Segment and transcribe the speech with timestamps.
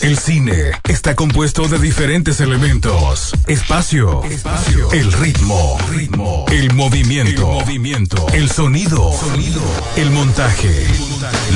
[0.00, 3.34] El cine está compuesto de diferentes elementos.
[3.46, 9.60] Espacio, espacio, el ritmo, ritmo, el movimiento, el movimiento, el sonido, sonido,
[9.96, 10.86] el montaje,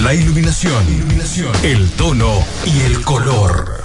[0.03, 3.83] la iluminación, iluminación, el tono y el color.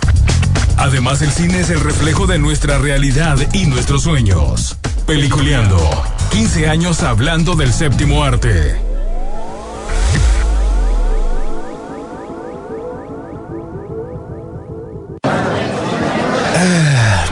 [0.75, 4.77] Además, el cine es el reflejo de nuestra realidad y nuestros sueños.
[5.07, 5.79] Peliculeando.
[6.31, 8.88] 15 años hablando del séptimo arte.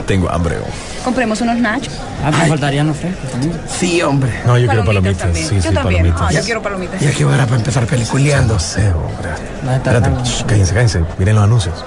[0.08, 0.56] Tengo hambre.
[1.04, 1.92] Compremos unos nachos.
[2.24, 3.52] Ah, me faltarían los frescos también.
[3.68, 4.32] Sí, hombre.
[4.46, 5.46] No, yo quiero Palomitas también.
[5.48, 6.02] Sí, Yo sí, también.
[6.02, 6.22] palomitas.
[6.22, 7.00] Ah, yo quiero palomitas.
[7.00, 8.54] Ya que hora para empezar peliculeando.
[8.54, 9.28] No sé, hombre.
[9.62, 11.04] No, está Espérate, shh, cállense, cállense.
[11.18, 11.84] Miren los anuncios.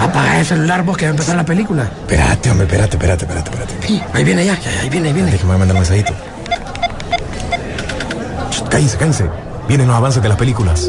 [0.00, 1.82] Apaga el celular vos que va a empezar la película.
[2.02, 3.86] Espérate, hombre, espérate, espérate, espérate, espérate.
[3.88, 5.30] Sí, ahí viene ya, ahí viene, ahí viene.
[5.32, 6.12] Déjame mandar un mensajito.
[8.52, 9.24] Shh, Cállense, cállense.
[9.66, 10.88] Vienen los avances de las películas.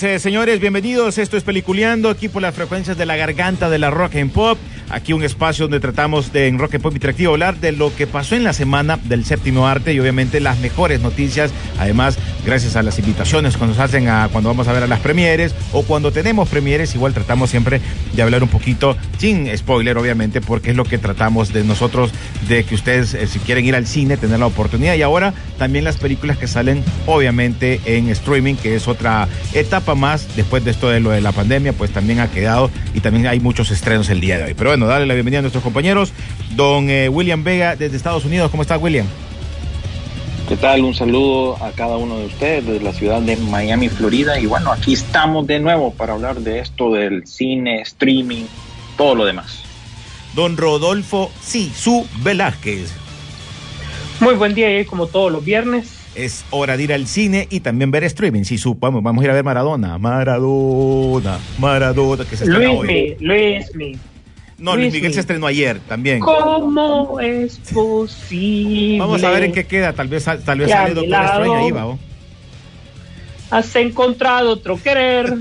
[0.00, 1.18] Eh, señores, bienvenidos.
[1.18, 4.56] Esto es Peliculeando, aquí por las frecuencias de la garganta de la Rock and Pop.
[4.88, 8.06] Aquí un espacio donde tratamos de en Rock and Pop Interactivo hablar de lo que
[8.06, 11.50] pasó en la semana del séptimo arte y obviamente las mejores noticias.
[11.78, 15.00] Además, gracias a las invitaciones que nos hacen a cuando vamos a ver a las
[15.00, 17.80] premieres o cuando tenemos premieres, igual tratamos siempre
[18.12, 22.10] de hablar un poquito sin spoiler, obviamente, porque es lo que tratamos de nosotros,
[22.48, 24.94] de que ustedes, eh, si quieren ir al cine, tener la oportunidad.
[24.94, 30.36] Y ahora también las películas que salen, obviamente, en streaming, que es otra etapa más
[30.36, 33.40] después de esto de lo de la pandemia, pues también ha quedado y también hay
[33.40, 34.54] muchos estrenos el día de hoy.
[34.54, 36.12] Pero bueno, darle la bienvenida a nuestros compañeros.
[36.56, 39.06] Don eh, William Vega desde Estados Unidos, ¿cómo está William?
[40.52, 40.84] ¿Qué tal?
[40.84, 44.38] Un saludo a cada uno de ustedes desde la ciudad de Miami, Florida.
[44.38, 48.44] Y bueno, aquí estamos de nuevo para hablar de esto del cine, streaming,
[48.98, 49.64] todo lo demás.
[50.34, 52.92] Don Rodolfo Sisu Velázquez.
[54.20, 55.98] Muy buen día y como todos los viernes.
[56.14, 58.42] Es hora de ir al cine y también ver streaming.
[58.42, 59.96] Sisu, vamos, vamos a ir a ver Maradona.
[59.96, 62.88] Maradona, Maradona, que se Luis hoy.
[62.88, 63.98] Mi, Luis Mi.
[64.58, 65.14] No, Luis Luis Miguel Mi.
[65.14, 66.20] se estrenó ayer también.
[66.20, 68.98] ¿Cómo es posible?
[68.98, 69.92] Vamos a ver en qué queda.
[69.92, 71.96] Tal vez, tal vez sale Doctor Strange ahí, va.
[73.50, 75.36] Has encontrado otro querer.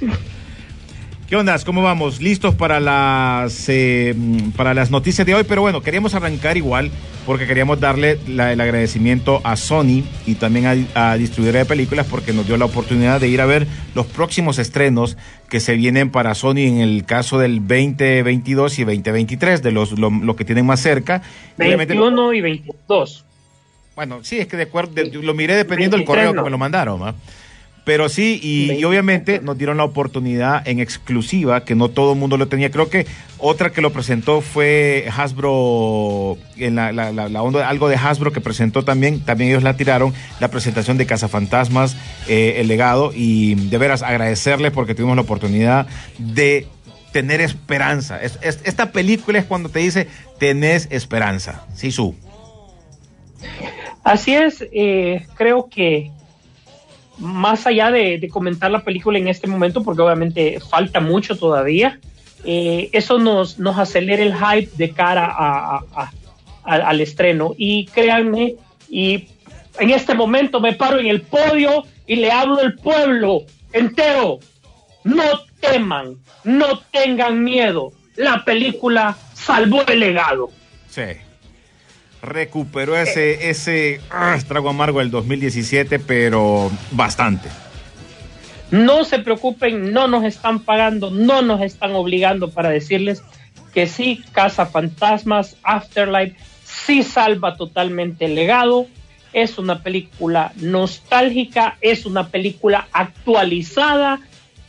[1.28, 1.58] ¿Qué onda?
[1.64, 2.20] ¿Cómo vamos?
[2.20, 4.14] ¿Listos para las eh,
[4.56, 5.44] para las noticias de hoy?
[5.44, 6.90] Pero bueno, queríamos arrancar igual
[7.26, 12.06] porque queríamos darle la- el agradecimiento a Sony y también a, a distribuidora de películas
[12.08, 15.16] porque nos dio la oportunidad de ir a ver los próximos estrenos
[15.48, 20.10] que se vienen para Sony en el caso del 2022 y 2023, de los lo,
[20.10, 21.22] lo que tienen más cerca.
[21.58, 23.24] Y obviamente- 21 y 22.
[23.96, 26.42] Bueno, sí, es que de acuerdo, de- lo miré dependiendo del 23 correo no.
[26.42, 27.14] que me lo mandaron, ¿va?
[27.84, 28.84] Pero sí, y, y 23.
[28.86, 32.70] obviamente nos dieron la oportunidad en exclusiva, que no todo el mundo lo tenía.
[32.70, 33.06] Creo que
[33.36, 38.32] otra que lo presentó fue Hasbro, en la, la, la- la onda, algo de Hasbro
[38.32, 41.94] que presentó también, también ellos la tiraron, la presentación de Cazafantasmas,
[42.26, 45.86] eh, el legado, y de veras agradecerles porque tuvimos la oportunidad
[46.18, 46.66] de
[47.12, 48.18] tener esperanza.
[48.22, 50.08] Es- es- esta película es cuando te dice,
[50.38, 51.66] tenés esperanza.
[51.74, 52.14] Sí, su.
[54.02, 56.10] Así es, eh, creo que
[57.18, 61.98] más allá de, comentar la película en este momento, porque obviamente falta mucho todavía,
[62.44, 66.10] eh, eso nos, nos acelera el hype de cara a-
[66.64, 67.54] al estreno.
[67.58, 68.54] Y créanme,
[68.88, 69.28] y
[69.78, 74.38] en este momento me paro en el podio y le hablo al pueblo entero.
[75.04, 75.22] No
[75.60, 77.92] teman, no tengan miedo.
[78.16, 80.50] La película salvó el legado.
[80.88, 81.02] Sí.
[82.24, 87.48] Recuperó ese, ese ah, trago amargo del 2017, pero bastante.
[88.70, 93.22] No se preocupen, no nos están pagando, no nos están obligando para decirles
[93.72, 98.86] que sí, Casa Fantasmas, Afterlife, sí salva totalmente el legado.
[99.32, 104.20] Es una película nostálgica, es una película actualizada.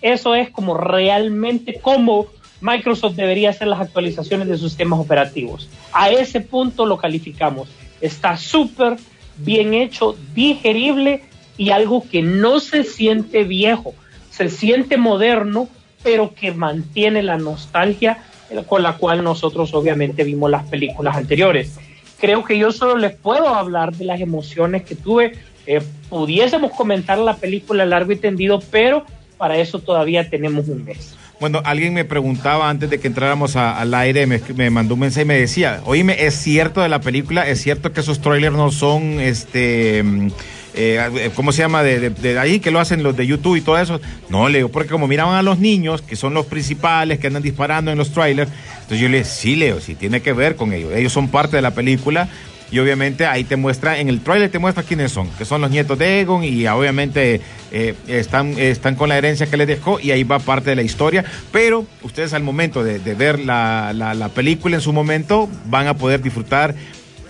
[0.02, 2.28] Eso es como realmente como
[2.62, 5.70] Microsoft debería hacer las actualizaciones de sus sistemas operativos.
[5.92, 7.70] A ese punto lo calificamos.
[8.02, 8.98] Está súper
[9.38, 11.24] bien hecho, digerible
[11.58, 13.94] y algo que no se siente viejo,
[14.30, 15.70] se siente moderno,
[16.04, 18.24] pero que mantiene la nostalgia
[18.68, 21.80] con la cual nosotros obviamente vimos las películas anteriores.
[22.20, 25.34] Creo que yo solo les puedo hablar de las emociones que tuve.
[25.68, 29.06] Eh, pudiésemos comentar la película largo y tendido, pero
[29.38, 31.16] para eso todavía tenemos un mes.
[31.40, 35.26] Bueno, alguien me preguntaba antes de que entráramos al aire, me, mandó un mensaje y
[35.26, 37.48] me decía, oíme, ¿es cierto de la película?
[37.48, 40.28] ¿Es cierto que esos trailers no son, este, mm,
[40.76, 41.84] eh, ¿cómo se llama?
[41.84, 44.00] De, de- de ahí que lo hacen los de YouTube y todo eso.
[44.30, 47.44] No, le digo, porque como miraban a los niños, que son los principales, que andan
[47.44, 50.72] disparando en los trailers, entonces yo le dije, sí, Leo, sí tiene que ver con
[50.72, 50.94] ellos.
[50.96, 52.30] Ellos son parte de la película.
[52.76, 55.72] Y obviamente ahí te muestra, en el trailer te muestra quiénes son, que son los
[55.72, 57.40] nietos de Egon y ah, obviamente
[57.72, 60.82] eh, están, están con la herencia que les dejó y ahí va parte de la
[60.82, 61.24] historia.
[61.54, 65.94] Pero ustedes al momento de, ver la, la- la película en su momento van a
[65.94, 66.76] poder disfrutar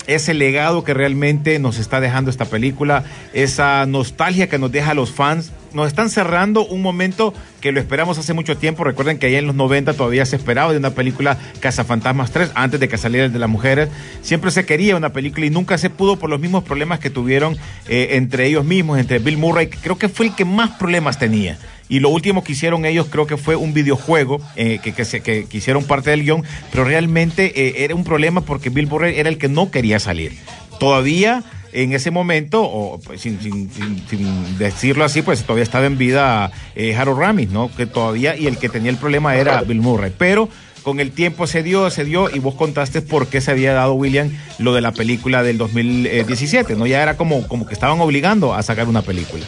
[0.07, 3.03] ese legado que realmente nos está dejando esta película,
[3.33, 5.51] esa nostalgia que nos deja a los fans.
[5.75, 8.85] Nos están cerrando un momento que lo esperamos hace mucho tiempo.
[8.85, 12.79] Recuerden que allá en los 90 todavía se esperaba de una película Cazafantasmas 3, antes
[12.79, 13.89] de que saliera el de las mujeres.
[14.21, 17.57] Siempre se quería una película y nunca se pudo por los mismos problemas que tuvieron
[17.89, 21.19] eh, entre ellos mismos, entre Bill Murray, que creo que fue el que más problemas
[21.19, 21.57] tenía.
[21.89, 25.83] Y lo último que hicieron ellos creo que fue un videojuego eh, que, que, hicieron
[25.83, 29.49] parte del guion, pero realmente eh, era un problema porque Bill Murray era el que
[29.49, 30.37] no quería salir.
[30.79, 31.43] Todavía
[31.83, 36.95] en ese momento, o pues, sin, sin- decirlo así, pues todavía estaba en vida eh,
[36.95, 37.69] Harold Ramis, ¿no?
[37.75, 40.11] Que todavía, y el que tenía el problema era Bill Murray.
[40.17, 40.49] Pero
[40.83, 43.93] con el tiempo se dio, se dio, y vos contaste por qué se había dado,
[43.95, 46.85] William, lo de la película del 2017, ¿no?
[46.87, 49.43] Ya era como, como que estaban obligando a sacar una película.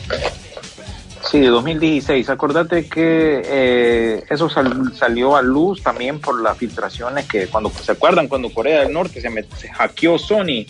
[1.29, 2.29] Sí, de 2016.
[2.29, 7.91] Acordate que eh, eso sal- salió a luz también por las filtraciones que cuando se
[7.91, 10.65] acuerdan cuando Corea del Norte se, met- se hackeó Sony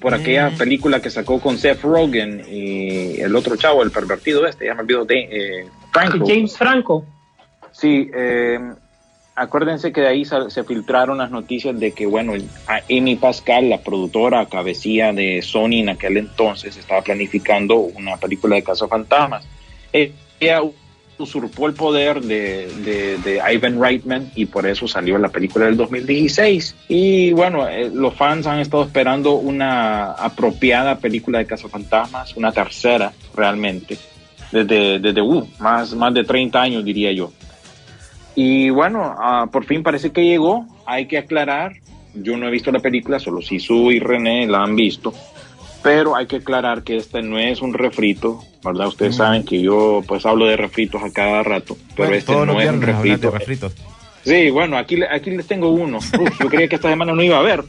[0.00, 4.66] por aquella película que sacó con Seth Rogen y el otro chavo, el pervertido este,
[4.66, 6.24] ya me olvido de eh, Franco.
[6.26, 7.04] James Franco.
[7.72, 8.58] Sí, eh,
[9.34, 12.34] acuérdense que de ahí se filtraron las noticias de que, bueno,
[12.66, 18.56] a Amy Pascal, la productora cabecilla de Sony en aquel entonces, estaba planificando una película
[18.56, 19.46] de Fantasmas.
[19.92, 20.62] Ella
[21.18, 25.76] usurpó el poder de, de- de Ivan Reitman y por eso salió la película del
[25.76, 26.76] 2016.
[26.88, 33.12] Y bueno, eh, los fans han estado esperando una apropiada película de Fantasmas, una tercera
[33.34, 33.98] realmente,
[34.52, 37.32] desde, desde uh, más, más de 30 años diría yo.
[38.34, 40.66] Y bueno, ah, por fin parece que llegó.
[40.86, 41.72] Hay que aclarar,
[42.14, 45.12] yo no he visto la película, solo si Su y René la han visto.
[45.82, 48.88] Pero hay que aclarar que este no es un refrito, ¿verdad?
[48.88, 52.60] Ustedes saben que yo pues hablo de refritos a cada rato, pero Bueno, este no
[52.60, 53.30] es un refrito.
[53.30, 53.74] refritos.
[54.24, 55.98] Sí, bueno, aquí, aquí les tengo uno.
[55.98, 57.64] Uf, yo creía que esta semana no iba a haber,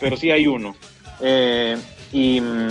[0.00, 0.74] pero sí hay uno.
[1.22, 1.76] Eh,
[2.12, 2.68] y mm,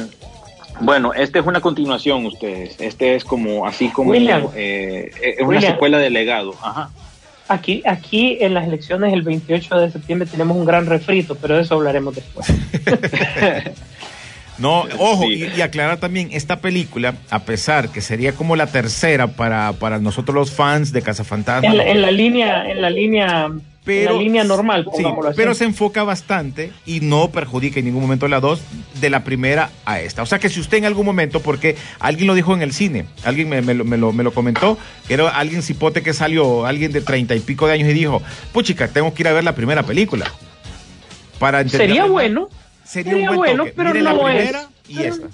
[0.81, 2.75] bueno, este es una continuación, ustedes.
[2.79, 4.47] Este es como, así como, William.
[4.55, 5.71] eh, es una William.
[5.73, 6.53] secuela de legado.
[6.61, 6.89] Ajá.
[7.47, 11.61] Aquí, aquí en las elecciones del 28 de septiembre tenemos un gran refrito, pero de
[11.61, 12.47] eso hablaremos después.
[14.57, 15.43] No, ojo, Sí.
[15.53, 19.99] y, y aclarar también, esta película, a pesar que sería como la tercera para, para
[19.99, 23.45] nosotros los fans de Cazafantasmas, En la, en la línea, en la línea,
[23.87, 25.03] en la línea normal, sí,
[25.35, 28.61] pero se enfoca bastante y no perjudica en ningún momento la dos
[29.01, 30.23] de la primera a esta.
[30.23, 33.05] O sea que si usted en algún momento, porque alguien lo dijo en el cine,
[33.25, 36.65] alguien me, me lo, me lo- me lo comentó, que era alguien cipote que salió,
[36.65, 39.43] alguien de treinta y pico de años y dijo, puchica, tengo que ir a ver
[39.43, 40.25] la primera película.
[41.39, 42.11] Para entender Sería más".
[42.11, 42.49] bueno,
[42.85, 43.73] Sería, sería un buen bueno, toque.
[43.75, 44.55] pero Mire no la es.
[44.87, 45.27] y Pero- esta.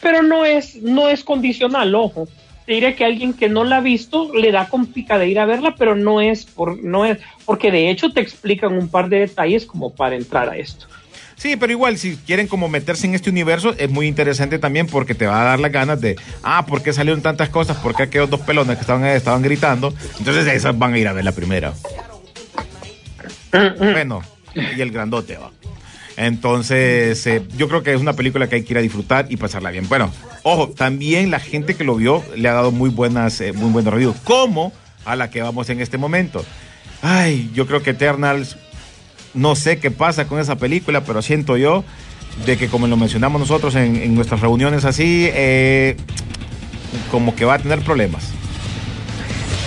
[0.00, 2.28] pero no es, no es condicional, ojo.
[2.64, 5.38] Te diré que alguien que no la ha visto le da con pica de ir
[5.38, 9.08] a verla, pero no es por, no es, porque de hecho te explican un par
[9.08, 10.86] de detalles como para entrar a esto.
[11.36, 15.14] Sí, pero igual, si quieren como meterse en este universo, es muy interesante también porque
[15.14, 17.76] te va a dar las ganas de, ah, ¿por qué salieron tantas cosas?
[17.76, 19.92] ¿Por qué aquellos dos pelones que estaban, estaban gritando?
[20.18, 21.74] Entonces esas van a ir a ver la primera.
[23.78, 24.22] bueno,
[24.54, 25.50] y el grandote va.
[26.16, 29.36] Entonces, eh, yo creo que es una película que hay que ir a disfrutar y
[29.36, 29.88] pasarla bien.
[29.88, 30.10] Bueno,
[30.42, 33.92] ojo, también la gente que lo vio le ha dado muy buenas, eh, muy buenos
[33.92, 34.72] reviews, como
[35.04, 36.44] a la que vamos en este momento.
[37.02, 38.56] Ay, yo creo que Eternals
[39.34, 41.84] no sé qué pasa con esa película, pero siento yo
[42.46, 45.96] de que como lo mencionamos nosotros en, nuestras reuniones así, eh,
[47.10, 48.32] como que va a tener problemas.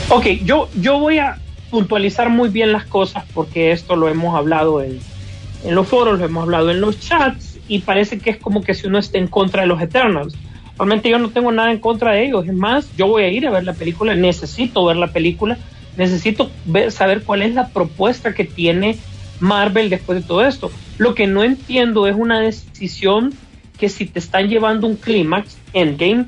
[0.09, 1.37] Ok, yo, yo voy a
[1.69, 4.99] puntualizar muy bien las cosas porque esto lo hemos hablado en,
[5.63, 8.73] en los foros, lo hemos hablado en los chats y parece que es como que
[8.73, 10.35] si uno esté en contra de los Eternals.
[10.77, 12.47] Realmente yo no tengo nada en contra de ellos.
[12.47, 15.57] Es más, yo voy a ir a ver la película, necesito ver la película,
[15.97, 18.97] necesito ver, saber cuál es la propuesta que tiene
[19.39, 20.71] Marvel después de todo esto.
[20.97, 23.33] Lo que no entiendo es una decisión
[23.77, 26.25] que si te están llevando un clímax, endgame,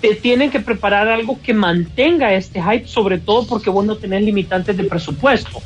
[0.00, 4.22] te tienen que preparar algo que mantenga este hype, sobre todo porque vos no tenés
[4.22, 5.62] limitantes de presupuesto,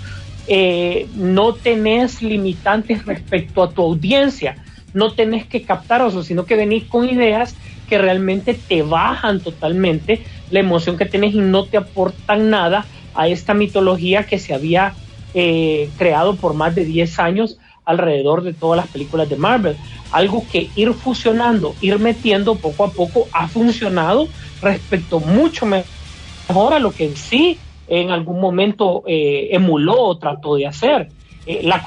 [0.49, 4.57] eh, no tenés limitantes respecto a tu audiencia,
[4.95, 7.55] no tenés que captar sino que venís con ideas
[7.89, 13.29] que realmente te bajan totalmente la emoción que tenés y no te aportan nada a
[13.29, 14.95] esta mitología que se había
[15.35, 19.77] eh, creado por más de 10 años alrededor de todas las películas de Marvel.
[20.13, 24.29] Algo que ir fusionando, ir metiendo poco a poco ha funcionado
[24.63, 30.57] respecto mucho mejor a lo que en sí en algún momento eh, emuló o trató
[30.57, 31.09] de hacer.
[31.47, 31.83] Eh, la,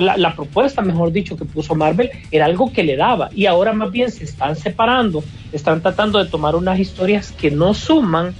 [0.00, 3.74] la, la, propuesta, mejor dicho, que puso Marvel era algo que le daba y ahora
[3.74, 8.34] más bien se están separando, están tratando de tomar unas historias que no suman,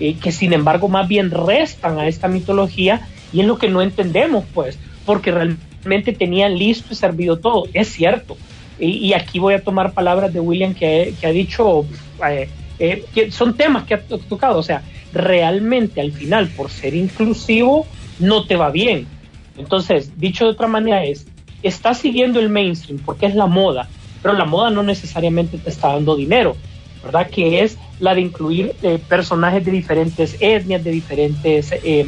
[0.00, 3.80] eh, que sin embargo más bien restan a esta mitología y es lo que no
[3.80, 8.36] entendemos, pues, porque realmente tenían listo y servido todo, es cierto.
[8.80, 11.84] Y, y aquí voy a tomar palabras de William que, que ha dicho,
[12.28, 12.48] eh,
[12.80, 17.86] eh, que son temas que ha tocado, o sea, realmente al final, por ser inclusivo,
[18.18, 19.06] no te va bien.
[19.58, 21.26] Entonces, dicho de otra manera es,
[21.62, 23.88] estás siguiendo el mainstream porque es la moda,
[24.22, 26.56] pero la moda no necesariamente te está dando dinero,
[27.04, 27.28] ¿verdad?
[27.28, 32.06] Que es la de incluir eh, personajes de diferentes etnias, de diferentes eh,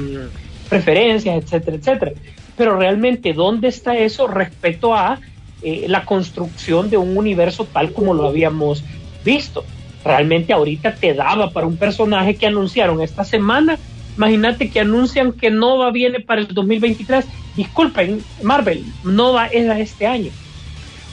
[0.69, 2.13] preferencias, etcétera, etcétera.
[2.57, 5.21] Pero realmente, ¿dónde está eso respecto a
[5.63, 8.85] eh, la construcción de un universo tal como lo habíamos
[9.25, 9.65] visto?
[10.05, 13.79] Realmente ahorita te daba para un personaje que anunciaron esta semana.
[14.17, 17.25] Imagínate que anuncian que Nova viene para el 2023.
[17.57, 20.31] Disculpen, Marvel, Nova era este año.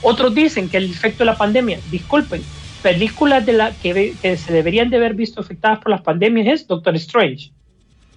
[0.02, 2.42] Otros dicen que el efecto de la pandemia, disculpen,
[2.82, 6.68] películas de la que, que se deberían de haber visto afectadas por las pandemias es
[6.68, 7.52] Doctor Strange,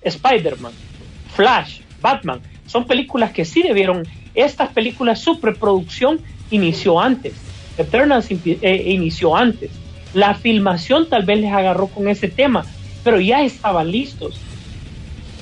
[0.03, 0.73] Spider-Man,
[1.35, 2.41] Flash, Batman.
[2.67, 4.03] Son películas que sí debieron,
[4.35, 7.35] estas películas, su preproducción inició antes.
[7.77, 9.71] Eternals eh, inició antes.
[10.15, 12.65] La filmación tal vez les agarró con ese tema,
[13.03, 14.41] pero ya estaban listos.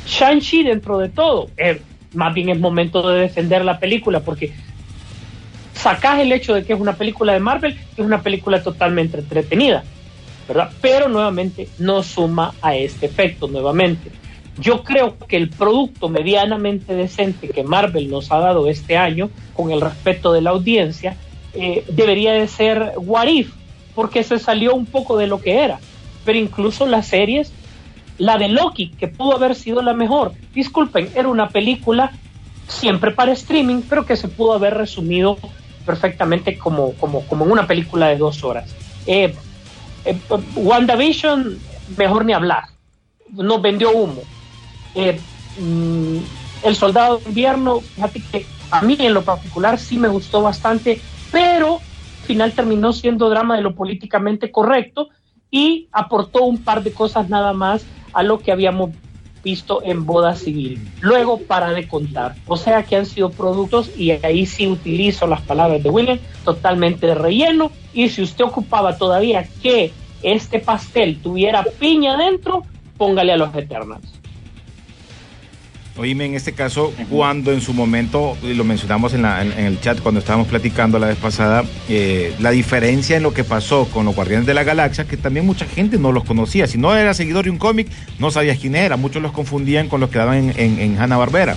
[0.06, 1.80] Shang-Chi dentro de todo, eh,
[2.14, 4.52] más bien es momento de defender la película porque
[5.74, 9.84] sacás el hecho de que es una película de Marvel, es una película totalmente entretenida,
[10.48, 10.70] ¿verdad?
[10.80, 14.10] Pero nuevamente no suma a este efecto, nuevamente.
[14.58, 19.70] Yo creo que el producto medianamente decente que Marvel nos ha dado este año, con
[19.70, 21.16] el respeto de la audiencia,
[21.54, 23.52] eh, debería de ser What If,
[23.94, 25.80] porque se salió un poco de lo que era.
[26.24, 27.52] Pero incluso las series,
[28.18, 32.12] la de Loki, que pudo haber sido la mejor, disculpen, era una película
[32.68, 35.38] siempre para streaming, pero que se pudo haber resumido
[35.84, 38.74] perfectamente como, como, como una película de dos horas.
[39.06, 39.34] Eh,
[40.04, 40.16] eh,
[40.54, 41.58] WandaVision,
[41.96, 42.64] mejor ni hablar,
[43.32, 44.22] nos vendió humo.
[44.94, 45.20] Eh,
[45.58, 46.18] mm,
[46.62, 51.00] el Soldado de Invierno, fíjate que a mí en lo particular sí me gustó bastante,
[51.30, 51.80] pero
[52.22, 55.08] final terminó siendo drama de lo políticamente correcto
[55.50, 58.90] y aportó un par de cosas nada más a lo que habíamos
[59.42, 60.80] visto en boda civil.
[61.00, 62.34] Luego para de contar.
[62.46, 67.06] O sea que han sido productos, y ahí sí utilizo las palabras de William, totalmente
[67.06, 67.70] de relleno.
[67.92, 72.62] Y si usted ocupaba todavía que este pastel tuviera piña dentro,
[72.96, 74.21] póngale a los Eternals.
[75.94, 79.80] Oíme, en este caso, cuando en su momento, lo mencionamos en, la, en, en, el
[79.80, 84.06] chat cuando estábamos platicando la vez pasada, eh, la diferencia en lo que pasó con
[84.06, 86.66] los Guardianes de la Galaxia, que también mucha gente no los conocía.
[86.66, 88.96] Si no era seguidor de un cómic, no sabías quién era.
[88.96, 91.56] Muchos los confundían con los que daban en, en, en Hanna Barbera.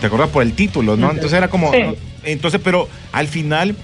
[0.00, 0.30] ¿Te acuerdas?
[0.30, 1.10] Por el título, ¿no?
[1.10, 1.72] Entonces era como.
[1.72, 1.78] Sí.
[2.24, 3.76] Entonces, pero al final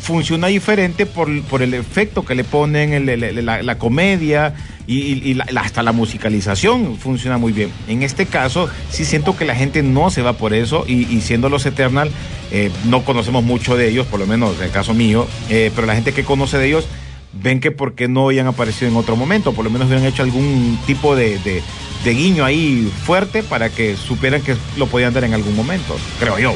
[0.00, 4.54] funciona diferente por, por el efecto que le ponen, el, el, la, la, comedia
[4.86, 7.70] y, y, y la, hasta la musicalización funciona muy bien.
[7.88, 11.20] En este caso, sí siento que la gente no se va por eso y, y
[11.20, 12.10] siendo los Eternal,
[12.50, 15.86] eh, no conocemos mucho de ellos, por lo menos en el caso mío, eh, pero
[15.86, 16.86] la gente que conoce de ellos
[17.32, 20.22] ven que por qué no habían aparecido en otro momento, por lo menos hubieran hecho
[20.22, 21.62] algún tipo de, de,
[22.04, 26.38] de guiño ahí fuerte para que supieran que lo podían dar en algún momento, creo
[26.38, 26.54] yo.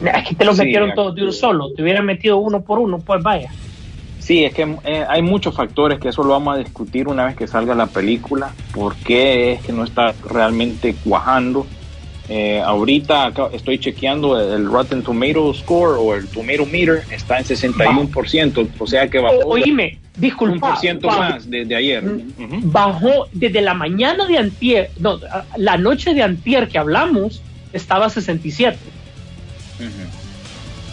[0.00, 1.72] Es que te los sí, metieron todos de un solo.
[1.74, 3.50] Te hubieran metido uno por uno, pues vaya.
[4.28, 7.34] Sí, es que eh, hay muchos factores que eso lo vamos a discutir una vez
[7.34, 8.52] que salga la película.
[8.74, 11.66] ¿Por qué es que no está realmente cuajando?
[12.28, 18.68] Eh, ahorita estoy chequeando el Rotten Tomato Score o el Tomato Meter está en 61%,
[18.78, 22.04] o sea que bajó oíme, disculpa, un por ciento más desde de ayer.
[22.04, 22.60] -huh.
[22.64, 25.18] Bajó desde la mañana de antier, no,
[25.56, 27.40] la noche de antier que hablamos
[27.72, 28.76] estaba a 67.
[29.80, 30.17] Uh -huh.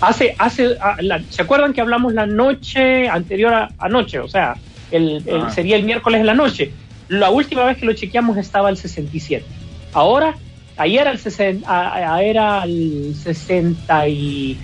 [0.02, 4.20] Hace, hace, a, la, ¿se acuerdan que hablamos la noche anterior a anoche?
[4.20, 4.56] O sea,
[4.92, 6.72] el, el, sería el miércoles en la noche.
[7.08, 9.46] La última vez que lo chequeamos estaba al 67.
[9.94, 10.36] Ahora,
[10.78, 14.58] ayer al 60, a, era al 62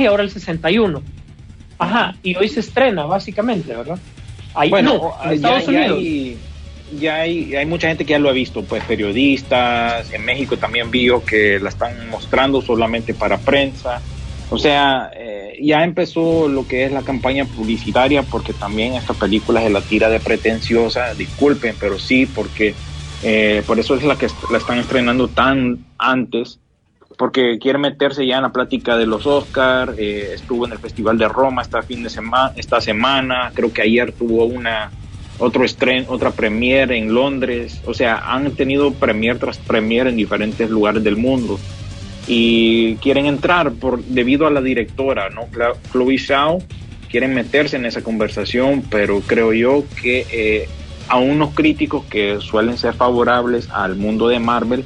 [0.00, 1.02] y ahora al 61.
[1.78, 3.98] Ajá, y hoy se estrena, básicamente, ¿verdad?
[4.54, 5.98] Ahí, Bueno, no, en Estados ya Unidos.
[5.98, 6.38] hay,
[6.98, 10.90] ya hay, hay mucha gente que ya lo ha visto, pues periodistas, en México también
[10.90, 14.00] vio que la están mostrando solamente para prensa.
[14.50, 19.60] O sea, eh, ya empezó lo que es la campaña publicitaria porque también esta película
[19.60, 22.74] se la tira de pretenciosa, disculpen, pero sí, porque
[23.22, 26.60] eh, por eso es la que la están estrenando tan antes,
[27.18, 31.18] porque quiere meterse ya en la plática de los Oscars, eh, estuvo en el Festival
[31.18, 34.90] de Roma esta fin de semana, esta semana, creo que ayer tuvo una
[35.40, 40.70] otro estreno, otra premiere en Londres, o sea, han tenido premier tras premier en diferentes
[40.70, 41.60] lugares del mundo
[42.28, 45.46] y quieren entrar por debido a la directora, ¿no?
[45.50, 46.62] Cla- Chloe Zhao
[47.10, 50.68] quieren meterse en esa conversación, pero creo yo que eh,
[51.08, 54.84] a unos críticos que suelen ser favorables al mundo de Marvel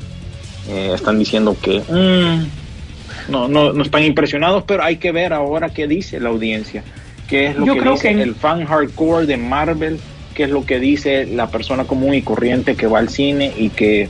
[0.69, 5.71] eh, están diciendo que mm, no, no, no están impresionados, pero hay que ver ahora
[5.71, 6.85] qué dice la audiencia,
[7.29, 9.99] qué es lo Yo que creo dice que- el fan hardcore de Marvel,
[10.35, 13.71] qué es lo que dice la persona común y corriente que va al cine y
[13.71, 14.09] que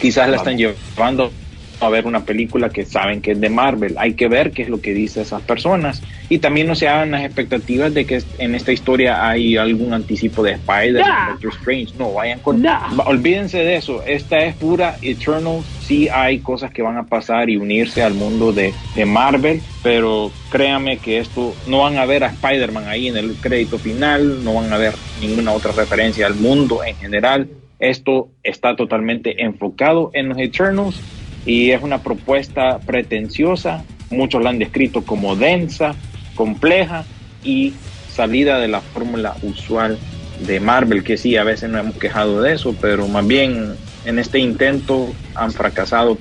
[0.00, 1.32] quizás la están llevando
[1.82, 3.94] a ver una película que saben que es de Marvel.
[3.98, 6.02] Hay que ver qué es lo que dice esas personas.
[6.28, 10.42] Y también no se hagan las expectativas de que en esta historia hay algún anticipo
[10.42, 11.30] de Spider, Nah.
[11.32, 11.94] Doctor Strange.
[11.98, 12.62] No, vayan con...
[12.62, 12.96] Nah.
[13.06, 14.02] Olvídense de eso.
[14.06, 15.60] Esta es pura Eternal.
[15.80, 20.30] Sí hay cosas que van a pasar y unirse al mundo de, de Marvel, pero
[20.50, 24.54] créanme que esto no van a ver a Spider-Man ahí en el crédito final, no
[24.54, 27.48] van a ver ninguna otra referencia al mundo en general.
[27.78, 31.00] Esto está totalmente enfocado en los Eternals
[31.44, 33.84] y es una propuesta pretenciosa.
[34.10, 35.94] Muchos la han descrito como densa,
[36.34, 37.04] compleja
[37.42, 37.72] y
[38.10, 39.98] salida de la fórmula usual
[40.46, 44.18] de Marvel, que sí, a veces nos hemos quejado de eso, pero más bien en
[44.18, 46.16] este intento han fracasado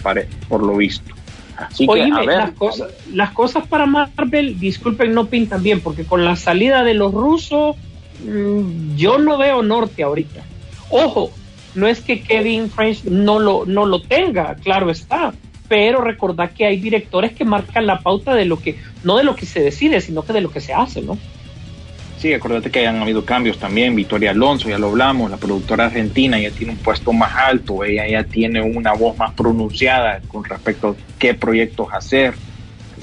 [0.47, 1.13] por lo visto.
[1.57, 5.81] Así que, Oíme, a ver, las, cosas, las cosas para Marvel, disculpen, no pintan bien,
[5.81, 7.75] porque con la salida de los rusos,
[8.25, 10.43] mm, yo no veo norte ahorita.
[10.89, 11.31] Ojo,
[11.75, 15.33] no es que Kevin French no lo, no lo tenga, claro está,
[15.67, 19.35] pero recordad que hay directores que marcan la pauta de lo que, no de lo
[19.35, 21.17] que se decide, sino que de lo que se hace, ¿no?
[22.21, 23.95] Sí, acuérdate que han habido cambios también.
[23.95, 28.07] Victoria Alonso, ya lo hablamos, la productora argentina ya tiene un puesto más alto, ella
[28.07, 32.35] ya tiene una voz más pronunciada con respecto a qué proyectos hacer,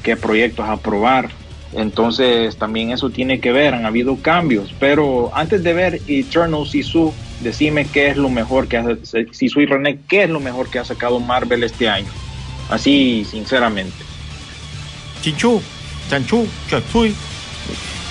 [0.05, 1.31] qué proyectos aprobar.
[1.75, 4.75] Entonces también eso tiene que ver, han habido cambios.
[4.79, 9.67] Pero antes de ver Eternal Sisu, decime qué es lo mejor que hace, Sisu y
[9.67, 12.09] René, qué es lo mejor que ha sacado Marvel este año.
[12.71, 13.97] Así, sinceramente.
[15.21, 15.61] Chinchú,
[16.09, 17.15] chanchú, chachuy.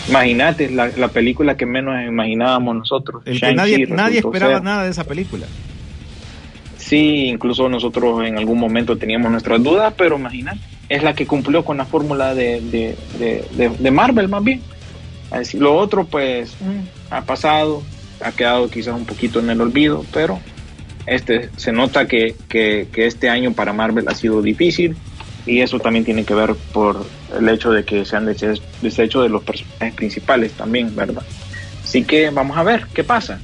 [0.07, 3.23] Imagínate la, la película que menos imaginábamos nosotros.
[3.25, 4.63] El que Shang-Chi nadie, nadie esperaba ser.
[4.63, 5.47] nada de esa película.
[6.77, 11.63] Sí, incluso nosotros en algún momento teníamos nuestras dudas, pero imagínate, es la que cumplió
[11.65, 14.61] con la fórmula de, de, de, de- Marvel más bien.
[15.31, 17.83] Así, lo otro pues mm, ha pasado,
[18.23, 20.39] ha quedado quizás un poquito en el olvido, pero
[21.05, 24.95] este se nota que, que, que este año para Marvel ha sido difícil
[25.45, 27.05] y eso también tiene que ver por
[27.37, 31.23] el hecho de que se han deshe- deshecho de los personajes principales también, ¿verdad?
[31.83, 33.39] Así que vamos a ver qué pasa.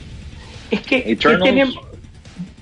[0.72, 1.44] Es que, ¿qué Eternals.
[1.44, 1.76] tenemos,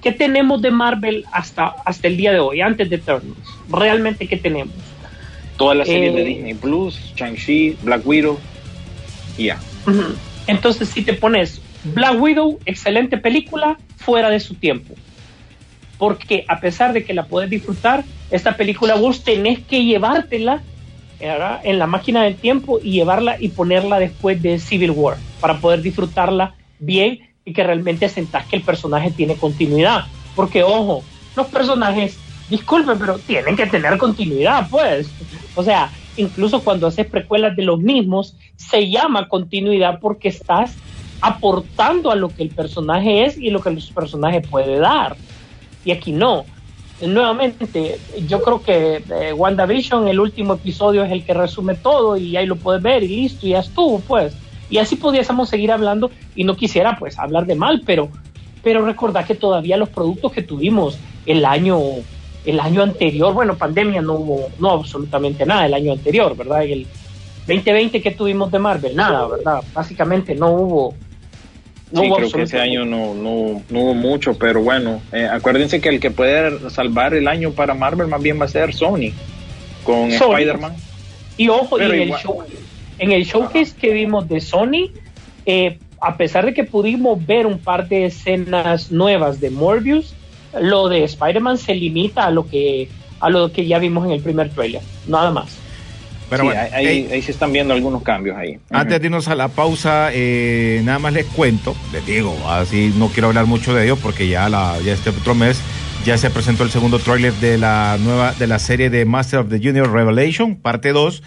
[0.01, 3.37] qué tenemos de Marvel hasta, hasta el día de hoy, antes de Eternals?
[3.69, 4.73] Realmente, ¿qué tenemos?
[5.57, 8.39] Todas las series Eh, de Disney Plus, Shang-Chi, Black Widow
[9.37, 9.59] y ya.
[10.47, 14.95] Entonces, si te pones Black Widow, excelente película, fuera de su tiempo.
[15.97, 20.63] Porque a pesar de que la puedes disfrutar, esta película vos tenés que llevártela
[21.19, 21.61] ¿verdad?
[21.63, 25.83] en la máquina del tiempo y llevarla y ponerla después de Civil War para poder
[25.83, 30.05] disfrutarla bien y que realmente sentás que el personaje tiene continuidad.
[30.35, 31.03] Porque, ojo,
[31.35, 32.17] los personajes,
[32.49, 35.09] disculpen, pero tienen que tener continuidad, pues.
[35.55, 40.75] O sea, incluso cuando haces precuelas de los mismos, se llama continuidad porque estás
[41.21, 45.15] aportando a lo que el personaje es y lo que el personaje puede dar.
[45.85, 46.45] Y aquí no.
[47.01, 52.37] Nuevamente, yo creo que eh, WandaVision, el último episodio, es el que resume todo y
[52.37, 54.33] ahí lo puedes ver y listo, y ya estuvo, pues.
[54.71, 58.09] Y así pudiésemos seguir hablando y no quisiera, pues, hablar de mal, pero,
[58.63, 61.77] pero recordad que todavía los productos que tuvimos el año,
[62.45, 66.63] el año anterior, bueno, pandemia no hubo, no absolutamente nada el año anterior, ¿verdad?
[66.63, 66.87] El
[67.47, 69.61] 2020 que tuvimos de Marvel, nada, ¿verdad?
[69.73, 70.95] Básicamente no hubo.
[71.91, 75.81] No sí, creo que ese año no, no, no hubo mucho, pero bueno, eh, acuérdense
[75.81, 79.11] que el que puede salvar el año para Marvel más bien va a ser Sony
[79.83, 80.09] con.
[80.09, 80.73] Spider-Man.
[81.35, 82.43] Y ojo, y Pero el, igual- show,
[83.01, 84.91] en el showcase que vimos de Sony,
[85.47, 90.13] eh, a pesar de que pudimos ver un par de escenas nuevas de Morbius,
[90.59, 94.21] lo de Spider-Man se limita a lo que a lo que ya vimos en el
[94.21, 95.57] primer trailer, nada más.
[96.29, 98.57] Pero Sí, bueno, ahí, ey, ahí se están viendo algunos cambios ahí.
[98.69, 103.09] Antes de irnos a la pausa, eh, nada más les cuento, les digo, así no
[103.09, 105.61] quiero hablar mucho de ello porque ya, la, ya este otro mes
[106.05, 109.49] ya se presentó el segundo tráiler de la nueva de la serie de Master of
[109.49, 111.21] the Junior Revelation, parte 2,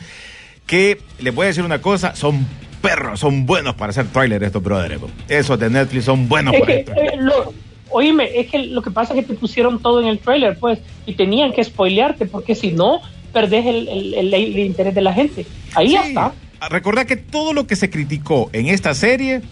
[0.67, 2.47] que les voy a decir una cosa, son
[2.81, 5.01] perros, son buenos para hacer tráiler estos brothers.
[5.01, 5.11] bro.
[5.29, 7.15] Esos de Netflix son buenos Es para que, tráiler.
[7.15, 7.53] eh, lo-
[7.91, 10.79] oíme, es que lo que pasa es que te pusieron todo en el trailer, pues,
[11.07, 13.01] y tenían que spoilearte, porque si no,
[13.33, 15.47] perdés el, el- el- el interés de la gente.
[15.75, 16.33] Ahí ya está.
[16.71, 19.43] Recordad que todo lo que se criticó en esta serie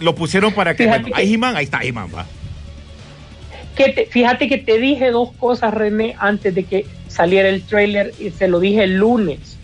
[0.00, 2.26] lo pusieron para que, Fíjate bueno, que- ahí He-Man, ahí está He-Man, va.
[3.76, 8.12] Que te- fíjate que te dije dos cosas, René, antes de que saliera el trailer,
[8.20, 9.58] y se lo dije el lunes,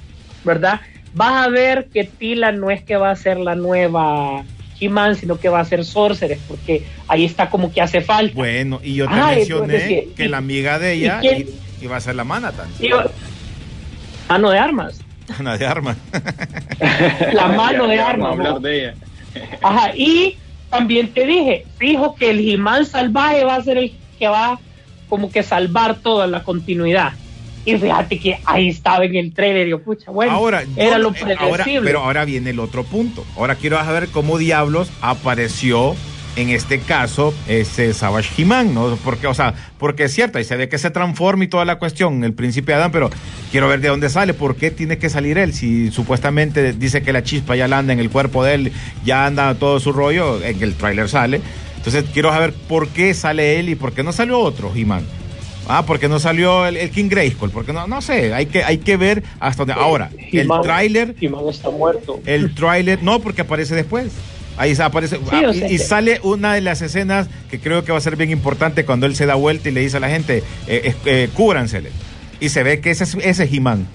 [0.45, 0.81] ¿verdad?
[1.15, 4.45] Vas a ver que Tila no es que va a ser la nueva
[4.81, 8.35] He-Man, sino que va a ser Sorceress, porque ahí está como que hace falta.
[8.35, 11.41] Bueno, y yo te Ah, mencioné entonces, que la amiga de ¿Y ella quién?
[11.81, 12.69] i- iba a ser la Manhattan.
[12.79, 12.89] Y
[14.29, 15.01] mano de armas.
[15.39, 15.97] Ana de armas.
[17.33, 18.31] La mano de Ya vamos a armas.
[18.33, 18.61] hablar ¿no?
[18.61, 18.95] de ella.
[19.63, 20.37] Ajá, y
[20.71, 24.59] también te dije, fijo que el He-Man salvaje va a ser el que va
[25.09, 27.13] como que salvar toda la continuidad.
[27.65, 31.37] Y fíjate que ahí estaba en el trailer, yo, pucha, bueno, ahora, era lo eh,
[31.39, 31.87] ahora, predecible.
[31.87, 33.25] pero ahora viene el otro punto.
[33.37, 35.95] Ahora quiero saber cómo diablos apareció
[36.37, 38.97] en este caso ese Savage He-Man, ¿no?
[39.05, 41.79] Porque, o sea, porque es cierto, ahí se ve que se transforma y toda la
[41.79, 43.11] cuestión, el príncipe Adán, pero
[43.51, 47.13] quiero ver de dónde sale, por qué tiene que salir él, si supuestamente dice que
[47.13, 48.73] la chispa ya la anda en el cuerpo de él,
[49.05, 51.41] ya anda todo su rollo, en el tráiler sale.
[51.77, 55.05] Entonces quiero saber por qué sale él y por qué no salió otro He-Man.
[55.73, 58.79] Ah, porque no salió el, el King Grayskull, porque no, no sé, hay que, hay
[58.79, 59.75] que ver hasta dónde.
[59.81, 61.15] Ahora, el tráiler
[61.49, 62.21] está muerto.
[62.27, 64.09] el tráiler, no, porque aparece después.
[64.57, 65.19] Ahí aparece.
[65.31, 68.31] ah, y- que- sale una de las escenas que creo que va a ser bien
[68.31, 71.91] importante cuando él se da vuelta y le dice a la gente, eh, eh, cúbransele.
[72.41, 73.87] Y se ve que ese es ese es He-Man.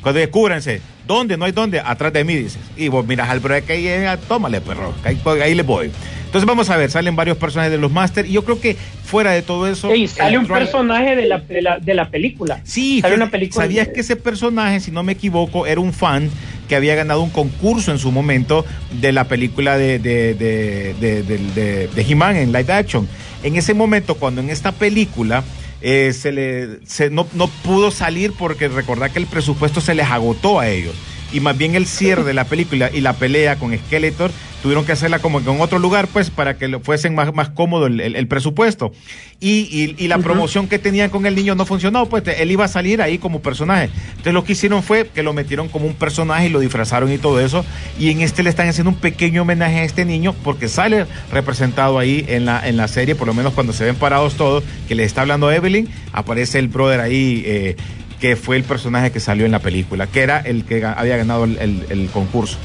[0.00, 1.36] Cuando dice, cúbranse, ¿dónde?
[1.36, 2.60] No hay dónde, atrás de mí, dices.
[2.76, 5.90] Y vos miras al break ahí, eh, tómale, perro, que ahí, ahí le voy.
[6.34, 9.30] Entonces vamos a ver, salen varios personajes de los Master y yo creo que fuera
[9.30, 9.88] de todo eso...
[9.92, 12.60] Ey, sale un personaje de la, de la, de la película.
[12.64, 13.62] Sí, sale una película.
[13.64, 16.28] ¿sabías que ese personaje, si no me equivoco, era un fan
[16.68, 18.64] que había ganado un concurso en su momento
[19.00, 23.06] de la película de, de, de, de, de, de- de He-Man en live action?
[23.44, 25.44] En ese momento, cuando en esta película
[25.82, 30.06] eh, se le se, no, no pudo salir porque recordad que el presupuesto se les
[30.10, 30.96] agotó a ellos.
[31.34, 34.30] Y más bien el cierre de la película y la pelea con Skeletor
[34.62, 37.50] tuvieron que hacerla como que en otro lugar, pues, para que lo fuesen más, más
[37.50, 38.92] cómodo el, el- el presupuesto.
[39.38, 42.64] Y, y- y la promoción que tenían con el niño no funcionó, pues él iba
[42.64, 43.90] a salir ahí como personaje.
[44.10, 47.18] Entonces lo que hicieron fue que lo metieron como un personaje y lo disfrazaron y
[47.18, 47.62] todo eso.
[48.00, 51.98] Y en este le están haciendo un pequeño homenaje a este niño porque sale representado
[51.98, 54.94] ahí en la, en la serie, por lo menos cuando se ven parados todos, que
[54.94, 57.42] le está hablando Evelyn, aparece el brother ahí.
[57.44, 57.76] eh,
[58.20, 61.44] que fue el personaje que salió en la película, que era el que había ganado
[61.44, 62.58] el concurso.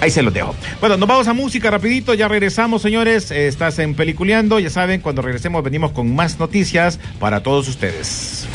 [0.00, 0.54] Ahí se los dejo.
[0.80, 3.30] Bueno, nos vamos a música rapidito, ya regresamos, señores.
[3.30, 8.46] Eh, estás en Peliculeando, ya saben, cuando regresemos venimos con más noticias para todos ustedes.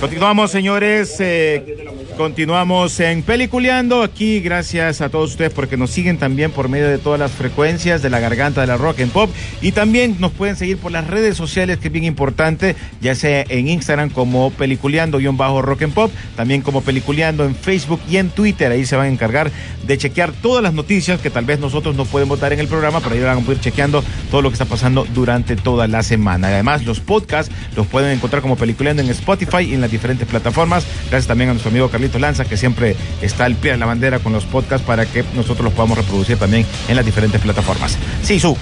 [0.00, 1.16] Continuamos, señores.
[1.20, 1.76] eh,
[2.18, 4.02] continuamos en Peliculeando.
[4.02, 8.02] Aquí, gracias a todos ustedes porque nos siguen también por medio de todas las frecuencias
[8.02, 9.30] de la garganta de la rock and pop.
[9.62, 13.44] Y también nos pueden seguir por las redes sociales, que es bien importante, ya sea
[13.48, 18.72] en Instagram como Peliculeando-rock and pop, también como Peliculeando en Facebook y en Twitter.
[18.72, 19.52] Ahí se van a encargar
[19.86, 22.98] de chequear todas las noticias que tal vez nosotros no podemos dar en el programa,
[23.00, 26.48] pero ahí van a poder chequeando todo lo que está pasando durante toda la semana.
[26.48, 30.84] Además, los podcasts los pueden encontrar como Peliculeando en Spotify y en las diferentes plataformas.
[31.10, 34.32] Gracias también a nuestro amigo Lanza, que siempre está al pie de la bandera con
[34.32, 37.98] los podcasts para que nosotros los podamos reproducir también en las diferentes plataformas.
[38.22, 38.56] Sí, su.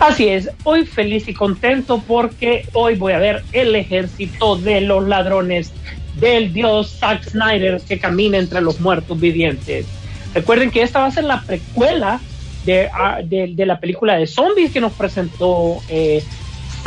[0.00, 5.08] Así es, hoy feliz y contento porque hoy voy a ver el ejército de los
[5.08, 5.72] ladrones
[6.20, 9.86] del dios Zack Snyder que camina entre los muertos vivientes.
[10.34, 12.20] Recuerden que esta va a ser la precuela
[12.64, 13.20] de, ah,
[13.56, 16.22] la película de zombies que nos presentó eh,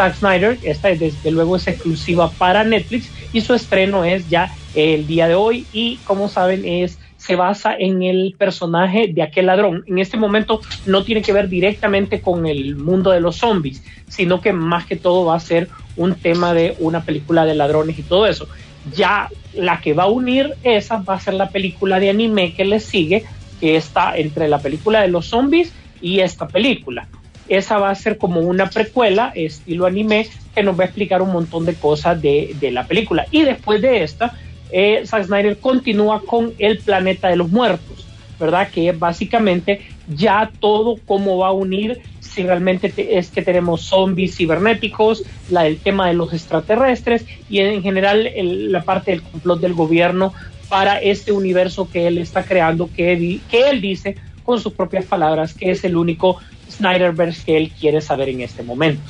[0.02, 0.58] Zack Snyder.
[0.64, 5.36] Esta desde luego es exclusiva para Netflix y su estreno es ya el día de
[5.36, 9.84] hoy y como saben es se basa en el personaje de aquel ladrón.
[9.86, 14.42] En este momento no tiene que ver directamente con el mundo de los zombies, sino
[14.42, 18.02] que más que todo va a ser un tema de una película de ladrones y
[18.02, 18.48] todo eso.
[18.96, 22.66] Ya la que va a unir esa va a ser la película de anime que
[22.66, 23.24] le sigue,
[23.60, 27.08] que está entre la película de los zombies y esta película.
[27.48, 31.32] Esa va a ser como una precuela, estilo anime, que nos va a explicar un
[31.32, 33.28] montón de cosas de, de la película.
[33.32, 34.34] Y después de esta,
[34.72, 38.08] eh, Zack Snyder continúa con el planeta de los muertos,
[38.40, 38.70] ¿verdad?
[38.72, 44.36] Que básicamente ya todo cómo va a unir si realmente te- es que tenemos zombies
[44.38, 49.60] cibernéticos, la, el tema de los extraterrestres y en general el- la parte del complot
[49.60, 50.34] del gobierno
[50.70, 54.16] para este universo que él está creando, que, que él dice
[54.52, 56.38] con sus propias palabras que es el único
[56.70, 59.02] Snyderverse que él quiere saber en este momento.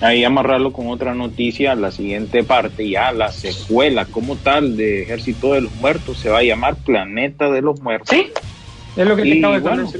[0.00, 5.54] Ahí amarrarlo con otra noticia, la siguiente parte, ya la secuela como tal de Ejército
[5.54, 8.10] de los Muertos se va a llamar Planeta de los Muertos.
[8.10, 8.30] Sí,
[8.96, 9.90] es lo que te acabo de bueno.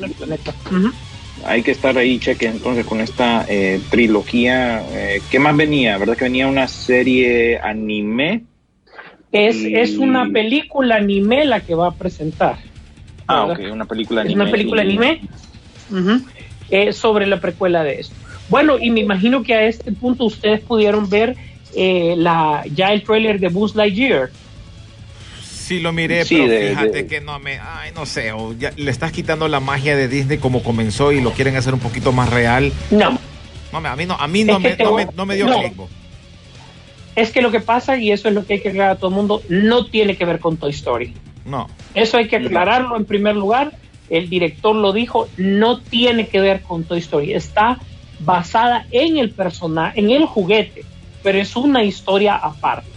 [1.45, 4.85] Hay que estar ahí, cheque, entonces con esta eh, trilogía.
[4.93, 5.99] Eh, ¿Qué más venía?
[5.99, 8.45] ¿Verdad que venía una serie anime?
[9.33, 12.59] Es, Y- es una película anime la que va a presentar.
[13.27, 14.43] Ah, ok, una película Es anime.
[14.43, 15.21] una película anime
[16.71, 18.15] eh, sobre la precuela de esto.
[18.49, 21.37] Bueno, y me imagino que a este punto ustedes pudieron ver
[21.75, 24.31] eh, la, ya el trailer de Buzz Lightyear.
[25.43, 27.59] Sí, lo miré, Sí, pero de- fíjate de- que no me.
[27.59, 28.33] Ay, no sé.
[28.33, 31.73] o ya le estás quitando la magia de Disney como comenzó y lo quieren hacer
[31.73, 32.73] un poquito más real.
[32.91, 33.19] No,
[33.73, 35.61] No, me- a mí no, a mí no, me, no, me, no me dio no.
[35.61, 35.73] clic,
[37.15, 39.11] es que lo que pasa, y eso es lo que hay que aclarar a todo
[39.11, 41.15] el mundo, no tiene que ver con Toy Story.
[41.45, 41.69] No.
[41.95, 43.73] Eso hay que aclararlo en primer lugar.
[44.09, 47.33] El director lo dijo, no tiene que ver con Toy Story.
[47.33, 47.79] Está
[48.21, 50.85] basada en el personaje, en el juguete,
[51.23, 52.89] pero es una historia aparte,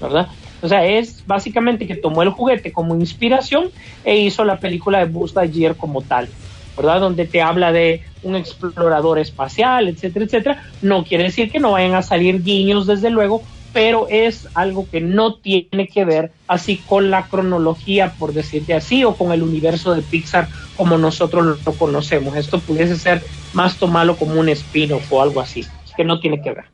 [0.00, 0.28] ¿verdad?
[0.62, 3.68] O sea, es básicamente que tomó el juguete como inspiración
[4.04, 6.28] e hizo la película de Buzz Lightyear como tal,
[6.76, 7.00] ¿verdad?
[7.00, 10.62] Donde te habla de un explorador espacial, etcétera, etcétera.
[10.80, 13.42] No quiere decir que no vayan a salir guiños, desde luego,
[13.74, 19.04] pero es algo que no tiene que ver así con la cronología, por decirte así,
[19.04, 22.36] o con el universo de Pixar como nosotros lo conocemos.
[22.36, 26.52] Esto pudiese ser más tomarlo como un spin-off o algo así, que no tiene que
[26.52, 26.73] ver.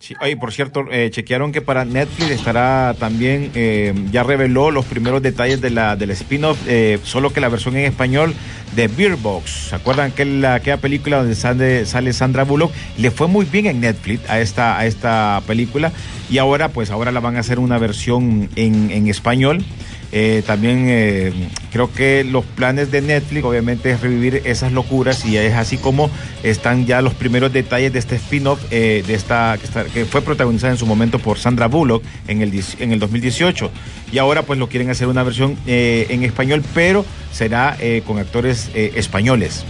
[0.00, 4.86] Sí, oye, por cierto, eh, chequearon que para Netflix estará también, eh, ya reveló los
[4.86, 8.32] primeros detalles de la, del spin-off, eh, solo que la versión en español
[8.74, 9.68] de Beer Box.
[9.68, 12.72] ¿Se acuerdan que la, aquella película donde sale, sale Sandra Bullock?
[12.96, 15.92] Le fue muy bien en Netflix a esta, a esta película
[16.30, 19.62] y ahora, pues ahora la van a hacer una versión en, en español.
[20.12, 21.32] Eh, también eh,
[21.70, 26.10] creo que los planes de Netflix obviamente es revivir esas locuras y es así como
[26.42, 30.72] están ya los primeros detalles de este spin-off eh, de esta que, que fue protagonizada
[30.72, 33.70] en su momento por Sandra Bullock en el, en el 2018
[34.12, 39.64] y ahora pues lo quieren hacer una versión en español pero será con actores españoles.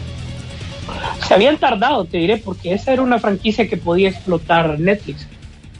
[1.27, 5.27] Se habían tardado, te diré, porque esa era una franquicia que podía explotar Netflix.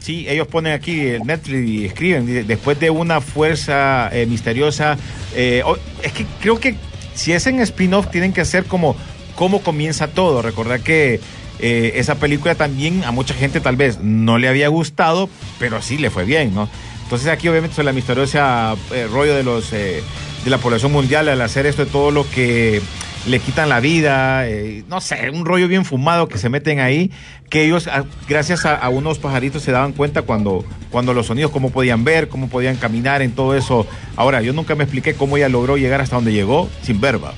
[0.01, 4.97] Sí, ellos ponen aquí el Netflix y escriben, después de una fuerza eh, misteriosa,
[5.35, 5.63] eh,
[6.01, 6.75] es que creo que
[7.13, 8.95] si es en spin-off tienen que hacer como
[9.35, 10.41] cómo comienza todo.
[10.41, 11.19] Recordar que
[11.59, 15.97] eh, esa película también a mucha gente tal vez no le había gustado, pero sí
[15.97, 16.67] le fue bien, ¿no?
[17.03, 20.01] Entonces aquí obviamente sobre la misteriosa eh, rollo de los eh,
[20.43, 22.81] de la población mundial al hacer esto de todo lo que
[23.27, 27.11] le quitan la vida, eh, no sé, un rollo bien fumado que se meten ahí,
[27.49, 31.51] que ellos, a- gracias a, a unos pajaritos, se daban cuenta cuando, cuando los sonidos,
[31.51, 33.85] cómo podían ver, cómo podían caminar en todo eso.
[34.15, 37.33] Ahora, yo nunca me expliqué cómo ella logró llegar hasta donde llegó sin verba.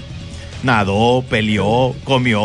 [0.64, 2.42] Nadó, peleó, comió.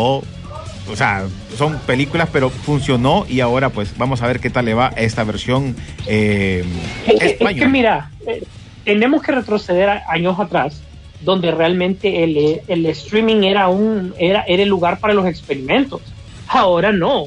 [0.91, 1.25] O sea,
[1.55, 4.99] son películas, pero funcionó y ahora pues vamos a ver qué tal le va a
[5.01, 5.75] esta versión
[6.07, 6.65] eh,
[7.05, 7.69] Es que, es que española.
[7.69, 8.43] mira, eh,
[8.85, 10.81] tenemos que retroceder a- años atrás,
[11.21, 16.01] donde realmente el, el streaming era un era, era el lugar para los experimentos.
[16.47, 17.25] Ahora no.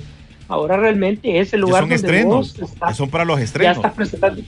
[0.48, 3.44] Ahora realmente es el Ya lugar donde estrenos, vos estás- ya son para los ya
[3.44, 3.76] estrenos.
[3.76, 4.42] estás presentando.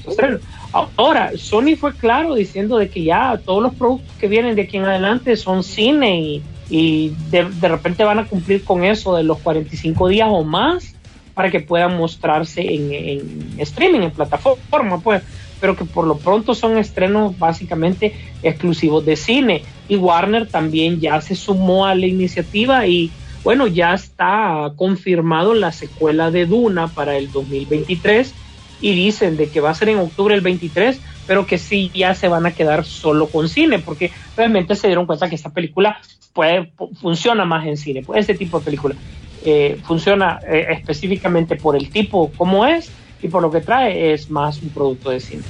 [0.96, 4.76] Ahora, Sony fue claro diciendo de que ya todos los productos que vienen de aquí
[4.76, 9.22] en adelante son cine y, y de, de repente van a cumplir con eso de
[9.22, 10.94] los 45 días o más
[11.33, 15.22] para que puedan mostrarse en, en streaming, en plataforma, pues,
[15.58, 19.64] pero que por lo pronto son estrenos básicamente exclusivos de cine.
[19.86, 25.72] Y Warner también ya se sumó a la iniciativa y bueno, ya está confirmado la
[25.72, 28.36] secuela de Duna para el 2023
[28.78, 32.14] y dicen de que va a ser en octubre del 23, pero que sí ya
[32.14, 35.98] se van a quedar solo con cine, porque realmente se dieron cuenta que esta película
[36.32, 38.96] puede, fu- funciona más en cine, pues este tipo de película
[39.40, 44.30] eh, funciona eh, específicamente por el tipo como es y por lo que trae es
[44.30, 45.42] más un producto de cine.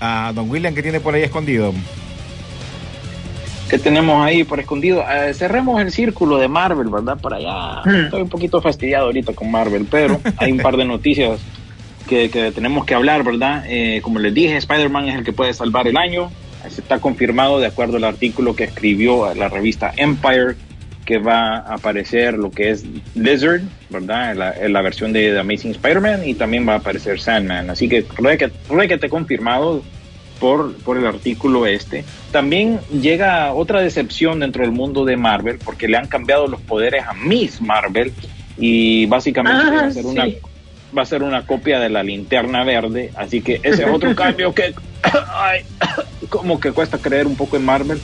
[0.00, 1.72] A don William que tiene por ahí escondido.
[3.68, 5.04] ¿Qué tenemos ahí por escondido?
[5.08, 7.16] Eh, cerremos el círculo de Marvel, ¿verdad?
[7.16, 7.82] Para allá.
[7.84, 8.04] Hmm.
[8.06, 11.38] Estoy un poquito fastidiado ahorita con Marvel, pero hay un par de noticias
[12.08, 13.64] que, que tenemos que hablar, ¿verdad?
[13.68, 16.32] Eh, como les dije, Spider-Man es el que puede salvar el año.
[16.68, 20.56] Se está confirmado de acuerdo al artículo que escribió la revista Empire
[21.10, 22.84] que va a aparecer lo que es
[23.16, 24.36] Lizard, ¿verdad?
[24.36, 27.68] La, la versión de The Amazing Spider-Man y también va a aparecer Sandman.
[27.68, 29.82] Así que requete, requete confirmado
[30.38, 32.04] por, por el artículo este.
[32.30, 37.02] También llega otra decepción dentro del mundo de Marvel porque le han cambiado los poderes
[37.04, 38.12] a Miss Marvel
[38.56, 40.38] y básicamente Ah, va, a ser una, sí.
[40.96, 43.10] va a ser una copia de la linterna verde.
[43.16, 44.74] Así que ese es otro cambio que
[45.34, 45.62] ay,
[46.28, 48.00] como que cuesta creer un poco en Marvel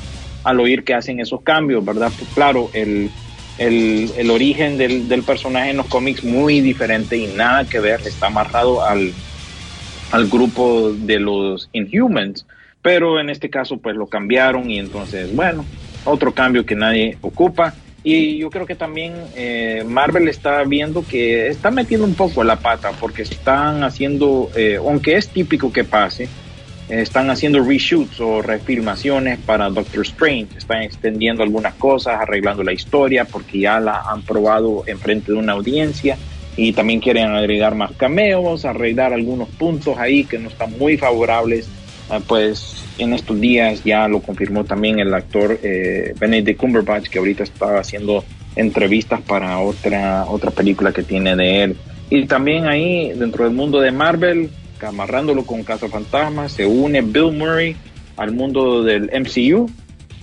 [0.47, 2.13] al oír que hacen esos cambios, ¿verdad?
[2.17, 3.11] Pues claro, el,
[3.59, 8.01] el, el origen del, del personaje en los cómics muy diferente y nada que ver,
[8.07, 9.13] está amarrado al,
[10.13, 12.47] al grupo de los Inhumans,
[12.81, 15.65] pero en este caso pues lo cambiaron y entonces, bueno,
[16.05, 17.75] otro cambio que nadie ocupa.
[18.05, 22.55] Y yo creo que también eh, Marvel está viendo que está metiendo un poco la
[22.55, 26.29] pata porque están haciendo, eh, aunque es típico que pase,
[26.89, 33.25] están haciendo reshoots o refilmaciones para Doctor Strange, están extendiendo algunas cosas, arreglando la historia
[33.25, 36.17] porque ya la han probado en frente de una audiencia
[36.57, 41.69] y también quieren agregar más cameos, arreglar algunos puntos ahí que no están muy favorables.
[42.09, 47.19] Ah, pues en estos días ya lo confirmó también el actor eh, Benedict Cumberbatch que
[47.19, 51.77] ahorita está haciendo entrevistas para otra otra película que tiene de él
[52.09, 54.51] y también ahí dentro del mundo de Marvel
[54.83, 57.77] amarrándolo con Cazafantasmas se une Bill Murray
[58.17, 59.71] al mundo del MCU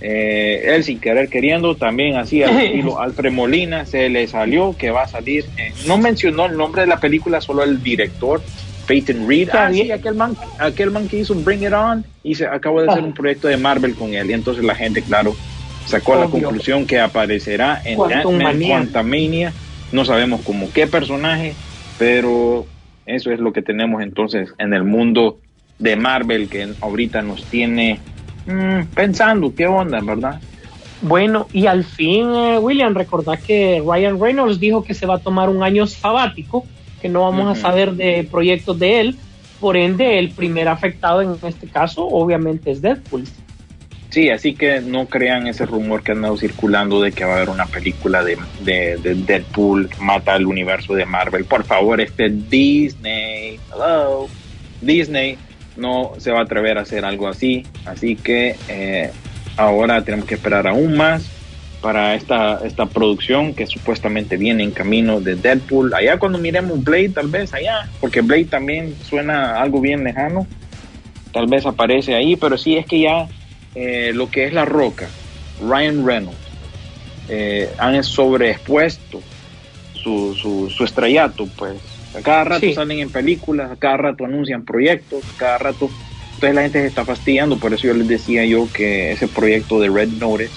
[0.00, 4.90] eh, él sin querer queriendo también así al estilo Alfred Molina se le salió que
[4.90, 8.42] va a salir eh, no mencionó el nombre de la película solo el director
[8.86, 12.46] Peyton Reed ah, sí, aquel man aquel man que hizo Bring It On y se
[12.46, 13.06] acabó de hacer Ah.
[13.06, 15.34] un proyecto de Marvel con él y entonces la gente claro
[15.86, 16.42] sacó la Obvio.
[16.48, 18.68] conclusión que aparecerá en Quantum Ant-Man Mania.
[18.76, 19.52] Quantumania
[19.92, 21.54] no sabemos como qué personaje
[21.98, 22.66] pero
[23.06, 25.38] eso es lo que tenemos entonces en el mundo
[25.78, 28.00] de Marvel que ahorita nos tiene
[28.46, 30.40] mm, pensando qué onda, ¿verdad?
[31.02, 35.18] Bueno, y al fin, eh, William, recordad que Ryan Reynolds dijo que se va a
[35.18, 36.64] tomar un año sabático,
[37.02, 39.16] que no vamos a saber de proyectos de él.
[39.60, 43.24] Por ende, el primer afectado en este caso, obviamente, es Deadpool.
[44.14, 47.36] Sí, así que no crean ese rumor que ha andado circulando de que va a
[47.38, 51.44] haber una película de, de, de Deadpool mata al universo de Marvel.
[51.46, 54.28] Por favor, este Disney, hello,
[54.80, 55.36] Disney
[55.76, 57.66] no se va a atrever a hacer algo así.
[57.86, 59.10] Así que eh,
[59.56, 61.28] ahora tenemos que esperar aún más
[61.82, 65.92] para esta, esta producción que supuestamente viene en camino de Deadpool.
[65.92, 70.46] Allá cuando miremos Blade, tal vez allá, porque Blade también suena algo bien lejano.
[71.32, 73.26] Tal vez aparece ahí, pero sí es que ya
[73.74, 75.08] eh, lo que es La Roca,
[75.60, 76.38] Ryan Reynolds,
[77.28, 79.22] eh, han sobreexpuesto
[79.94, 81.74] su, su, su estrellato, pues.
[82.16, 82.74] A cada rato Sí.
[82.74, 85.90] salen en películas, a cada rato anuncian proyectos, a cada rato.
[86.34, 89.80] Entonces la gente se está fastidiando, por eso yo les decía yo que ese proyecto
[89.80, 90.50] de Red Notice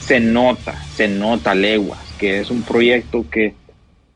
[0.00, 3.54] se nota, se nota leguas, que es un proyecto que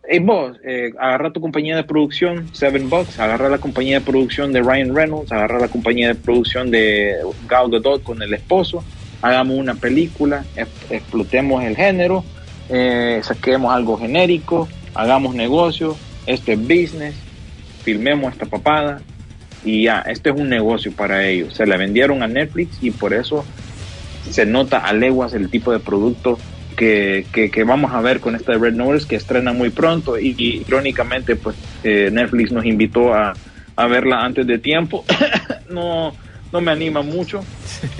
[0.02, 4.52] Hey, vos, eh, agarra tu compañía de producción, Seven Bucks, agarra la compañía de producción
[4.52, 8.82] de Ryan Reynolds, agarra la compañía de producción de Gal Gadot con el esposo,
[9.20, 12.24] hagamos una película, ex- explotemos el género,
[12.70, 17.14] eh, saquemos algo genérico, hagamos negocio, este es business,
[17.82, 19.02] filmemos esta papada
[19.64, 21.54] y ya, este es un negocio para ellos.
[21.54, 23.44] Se la vendieron a Netflix y por eso
[24.28, 26.38] se nota a leguas el tipo de producto
[26.80, 30.18] que, que, que vamos a ver con esta de Red Notice que estrena muy pronto
[30.18, 33.34] y, y irónicamente pues eh, Netflix nos invitó a,
[33.76, 35.04] a verla antes de tiempo
[35.70, 36.14] no
[36.50, 37.44] no me anima mucho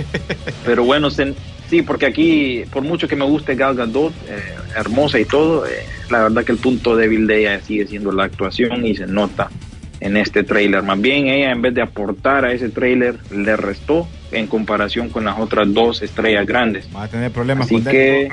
[0.65, 1.35] pero bueno se-
[1.69, 5.85] sí porque aquí por mucho que me guste Gal Gadot eh, hermosa y todo eh,
[6.11, 9.51] la verdad que el punto débil de ella sigue siendo la actuación y se nota
[10.01, 10.83] en este trailer.
[10.83, 15.25] Más bien ella en vez de aportar a ese trailer le restó en comparación con
[15.25, 16.89] las otras dos estrellas grandes.
[16.95, 18.29] Va a tener problemas Así con que,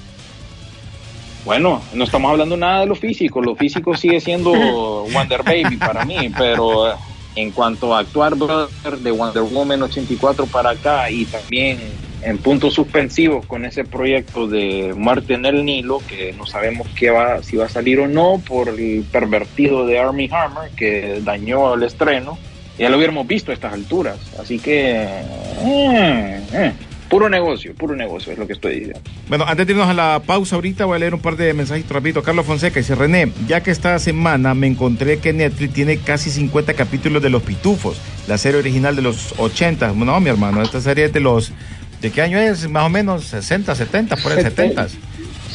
[1.44, 3.40] bueno, no estamos hablando nada de lo físico.
[3.40, 4.52] Lo físico sigue siendo
[5.12, 6.94] Wonder Baby para mí, pero eh,
[7.36, 11.78] en cuanto a actuar brother, de Wonder Woman 84 para acá y también
[12.22, 17.10] en puntos suspensivos con ese proyecto de Muerte en el Nilo, que no sabemos qué
[17.10, 21.74] va, si va a salir o no por el pervertido de Army Hammer que dañó
[21.74, 22.38] el estreno.
[22.78, 24.16] Ya lo hubiéramos visto a estas alturas.
[24.40, 26.72] Así que, eh, eh,
[27.10, 29.00] puro negocio, puro negocio es lo que estoy diciendo.
[29.28, 31.92] Bueno, antes de irnos a la pausa ahorita voy a leer un par de mensajitos
[31.92, 32.22] rapidito.
[32.22, 36.74] Carlos Fonseca dice, René, ya que esta semana me encontré que Netflix tiene casi 50
[36.74, 39.92] capítulos de Los Pitufos, la serie original de los 80.
[39.92, 41.52] No, mi hermano, esta serie es de los...
[42.00, 42.66] ¿De qué año es?
[42.66, 44.86] Más o menos 60, 70, por el 70.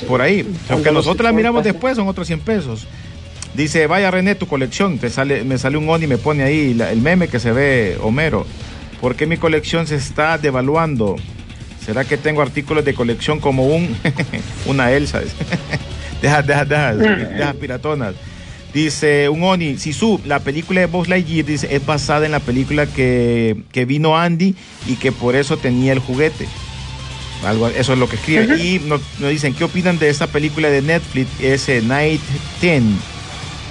[0.08, 0.48] Por ahí.
[0.70, 2.88] Aunque nosotros la miramos después, son otros 100 pesos.
[3.56, 4.98] Dice, vaya René, tu colección.
[5.00, 7.52] Te sale, me sale un on y me pone ahí la- el meme que se
[7.52, 8.46] ve Homero.
[9.02, 11.16] ¿Por qué mi colección se está devaluando?
[11.86, 13.96] ¿Será que tengo artículos de colección como un
[14.66, 15.22] una Elsa?
[16.22, 18.16] deja, deja, deja, deja piratonas.
[18.74, 22.86] Dice un Oni, Sisu, la película de Buzz Lightyear dice, es basada en la película
[22.88, 24.54] que, que vino Andy
[24.86, 26.46] y que por eso tenía el juguete.
[27.46, 28.58] Algo, eso es lo que escribe.
[28.62, 31.30] Y nos, nos dicen, ¿qué opinan de esta película de Netflix?
[31.40, 32.20] Ese Night
[32.62, 32.84] 10.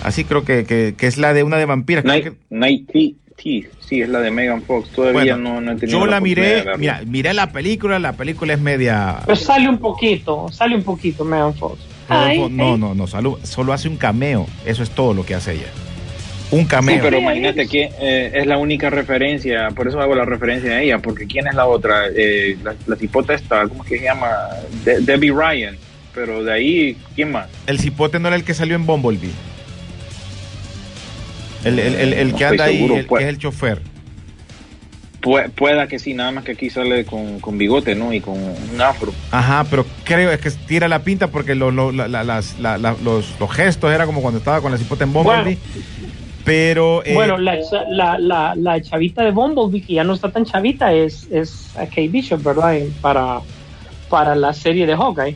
[0.05, 2.05] Así creo que, que, que es la de una de vampiras.
[2.05, 2.89] Night, que- Night
[3.37, 4.91] sí, es la de Megan Fox.
[4.91, 8.55] Todavía Bueno, no, no he tenido yo la miré, mira, miré la película, la película
[8.55, 9.19] es media...
[9.27, 11.81] Pero sale un poquito, sale un poquito Megan Fox.
[12.09, 12.79] Ay, no, no, ay.
[12.79, 14.47] no, no, solo, solo hace un cameo.
[14.67, 15.69] Eso es todo lo que hace ella.
[16.51, 16.95] Un cameo.
[16.95, 20.83] Sí, pero imagínate que eh, es la única referencia, por eso hago la referencia a
[20.83, 22.05] ella, porque ¿quién es la otra?
[22.15, 24.29] Eh, la, la cipota esta, ¿cómo es que se llama?
[24.85, 25.77] De- Debbie Ryan,
[26.15, 27.49] pero de ahí, ¿quién más?
[27.67, 29.31] El cipote no era el que salió en Bumblebee.
[31.65, 33.19] El, el, el, el No que anda ahí, el, pues.
[33.21, 33.81] que es el chofer.
[35.23, 38.13] Pue- pueda que sí, nada más que aquí sale con, con bigote, ¿no?
[38.13, 39.13] Y con un afro.
[39.31, 42.77] Ajá, pero creo es que tira la pinta porque lo- lo- la- la- las- la-
[42.77, 45.57] la- los, los gestos era como cuando estaba con la cipote en Bumblebee.
[46.45, 47.03] pero.
[47.07, 47.57] eh, Bueno, la,
[47.89, 51.87] la, la, la chavita de Bumblebee, que ya no está tan chavita, es, es a
[51.87, 52.77] Kate Bishop, ¿verdad?
[52.77, 53.41] En- Para,
[54.11, 55.35] para la serie de Hawkeye.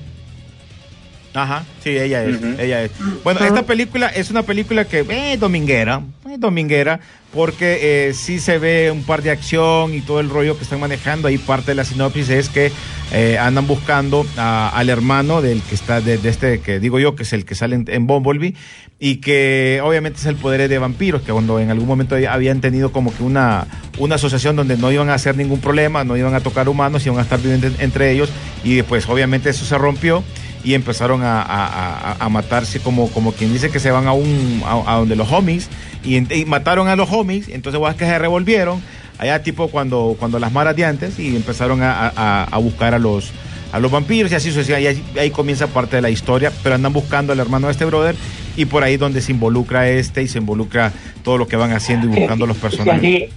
[1.43, 2.91] Ajá, sí, ella es, ella es.
[3.24, 7.01] Bueno, esta película es una película que eh, dominguera, eh, dominguera,
[7.32, 10.80] porque eh, sí se ve un par de acción y todo el rollo que están
[10.80, 11.28] manejando.
[11.28, 12.72] Ahí parte de la sinopsis es que
[13.12, 17.14] eh, andan buscando a- al hermano del que está, de, de este que digo yo,
[17.14, 18.55] que es el que sale en, en Bumblebee,
[18.99, 22.91] y que obviamente es el poder de vampiros, que cuando en algún momento habían tenido
[22.91, 23.66] como que una,
[23.99, 27.18] una asociación donde no iban a hacer ningún problema, no iban a tocar humanos, iban
[27.18, 28.28] a estar viviendo en- entre ellos,
[28.64, 30.24] y después obviamente eso se rompió
[30.64, 34.12] y empezaron a, a- a- a matarse como, como quien dice que se van a
[34.12, 35.68] un a, donde los homies
[36.04, 38.82] y, mataron a los homies, entonces es que se revolvieron
[39.18, 42.98] allá tipo cuando, cuando las maras de antes y empezaron a, a- a buscar a
[42.98, 43.30] los
[43.70, 46.74] a los vampiros y así sucesivamente, y ahí, ahí comienza parte de la historia, pero
[46.74, 48.16] andan buscando al hermano de este brother
[48.56, 50.90] y por ahí donde se involucra este y se involucra
[51.22, 53.28] todo lo que van haciendo y buscando los personajes.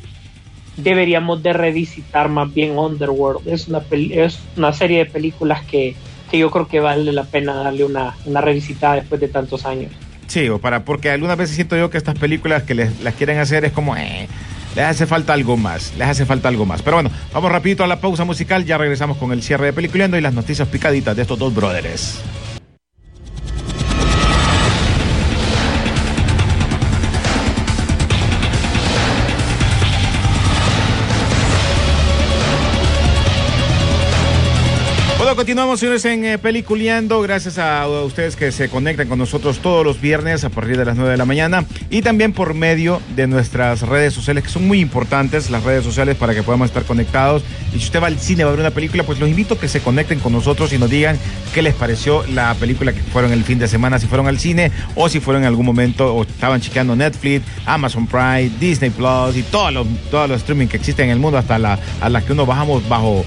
[0.78, 3.45] Deberíamos de revisitar más bien Underworld.
[3.47, 5.95] Es una, peli- es una serie de películas que,
[6.32, 9.92] que yo creo que vale la pena darle una, una revisitada después de tantos años.
[10.28, 13.38] Sí, o para, porque algunas veces siento yo que estas películas que les, las quieren
[13.38, 14.30] hacer es como, eh,
[14.78, 16.82] les hace falta algo más, les hace falta algo más.
[16.82, 20.18] Pero bueno, vamos rapidito a la pausa musical, ya regresamos con el cierre de Peliculeando
[20.18, 22.22] y las noticias picaditas de estos dos brothers.
[35.42, 37.20] Continuamos, señores, en eh, Peliculeando.
[37.20, 40.96] Gracias a, ustedes que se conectan con nosotros todos los viernes a partir de las
[40.96, 44.80] 9 de la mañana y también por medio de nuestras redes sociales, que son muy
[44.80, 47.42] importantes, las redes sociales, para que podamos estar conectados.
[47.74, 49.60] Y si usted va al cine, va a ver una película, pues los invito a
[49.60, 51.18] que se conecten con nosotros y nos digan
[51.56, 54.72] qué les pareció la película que fueron el fin de semana, si fueron al cine
[54.94, 59.42] o si fueron en algún momento o estaban chequeando Netflix, Amazon Prime, Disney Plus y
[59.42, 62.34] todos los, todos los streaming que existen en el mundo, hasta la, a las que
[62.34, 63.26] uno bajamos bajo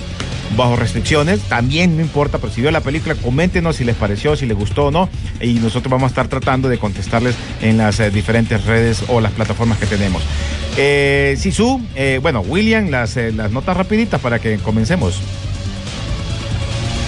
[0.56, 4.46] bajo restricciones, también no importa, pero si vio la película, coméntenos si les pareció, si
[4.46, 5.08] les gustó o no,
[5.40, 9.32] y nosotros vamos a estar tratando de contestarles en las eh, diferentes redes o las
[9.32, 10.22] plataformas que tenemos.
[10.76, 15.20] Eh, Sisu, eh, bueno, William, las, eh, las notas rapiditas para que comencemos.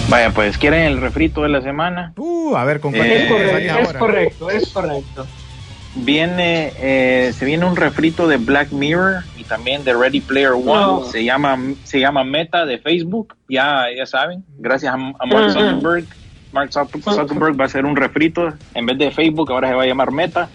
[0.09, 2.13] Vaya, pues, ¿quieren el refrito de la semana?
[2.15, 3.99] Uh, a ver, ¿con cuál Eh, es, quieres correcto, salir es ahora?
[3.99, 5.27] correcto, es correcto.
[5.99, 11.09] Viene, eh, se viene un refrito de Black Mirror y también de Ready Player One.
[11.11, 13.35] Se llama, se llama Meta de Facebook.
[13.49, 14.43] Ya, ya saben.
[14.57, 15.51] Gracias a, a Mark.
[15.51, 16.05] Zuckerberg.
[16.53, 19.51] Mark Zuck- Zuckerberg va a hacer un refrito en vez de Facebook.
[19.51, 20.49] Ahora se va a llamar Meta.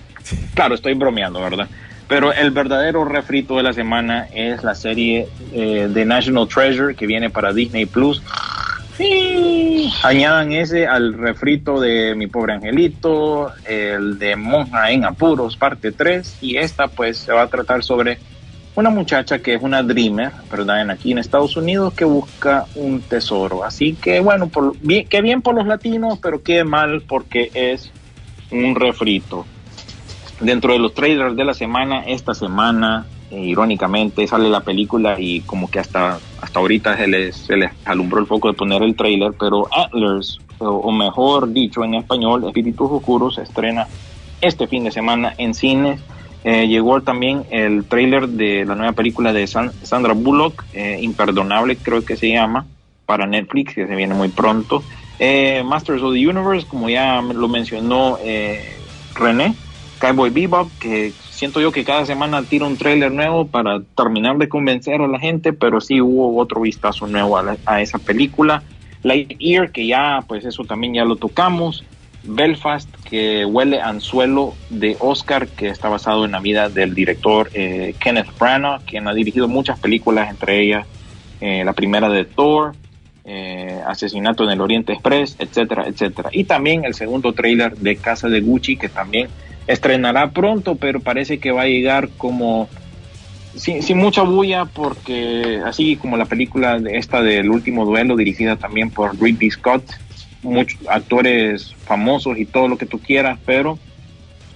[0.54, 1.68] Claro, estoy bromeando, ¿verdad?
[2.08, 7.06] Pero el verdadero refrito de la semana es la serie eh, de National Treasure que
[7.06, 8.22] viene para Disney Plus.
[10.02, 16.38] Añadan ese al refrito de Mi Pobre Angelito, el de Monja en Apuros, parte 3,
[16.40, 18.18] y esta pues se va a tratar sobre
[18.74, 20.90] una muchacha que es una dreamer, ¿verdad?
[20.90, 23.64] Aquí en Estados Unidos que busca un tesoro.
[23.64, 27.92] Así que bueno, por, bien, que bien por los latinos, pero qué mal porque es
[28.50, 29.46] un refrito.
[30.40, 35.70] Dentro de los trailers de la semana, esta semana, irónicamente, sale la película y como
[35.70, 39.32] que hasta, hasta ahorita se les, se les alumbró el foco de poner el trailer,
[39.38, 43.86] pero Antlers, o, mejor dicho en español, Espíritus Oscuros, se estrena
[44.40, 46.00] este fin de semana en cines.
[46.44, 51.76] Eh, llegó también el trailer de la nueva película de San- Sandra Bullock, eh, Imperdonable
[51.76, 52.66] creo que se llama,
[53.06, 54.82] para Netflix, que se viene muy pronto.
[55.18, 58.76] Eh, Masters of the Universe, como ya lo mencionó eh,
[59.14, 59.54] René,
[60.00, 61.12] Cowboy Bebop, que
[61.42, 65.18] siento yo que cada semana tira un trailer nuevo para terminar de convencer a la
[65.18, 68.62] gente, pero sí hubo otro vistazo nuevo a, la- a esa película.
[69.02, 71.82] Lightyear, que ya, pues eso también ya lo tocamos.
[72.22, 77.96] Belfast, que huele anzuelo de Oscar, que está basado en la vida del director eh,
[77.98, 80.86] Kenneth Branagh, quien ha dirigido muchas películas, entre ellas
[81.40, 82.74] eh, la primera de Thor,
[83.24, 86.28] eh, Asesinato en el Oriente Express, etcétera, etcétera.
[86.32, 89.26] Y también el segundo tráiler de Casa de Gucci, que también
[89.66, 92.68] estrenará pronto, pero parece que va a llegar como
[93.56, 98.56] sin, sin mucha bulla, porque así como la película de esta del último duelo, dirigida
[98.56, 99.84] también por Ridley Scott,
[100.42, 103.78] muchos actores famosos y todo lo que tú quieras, pero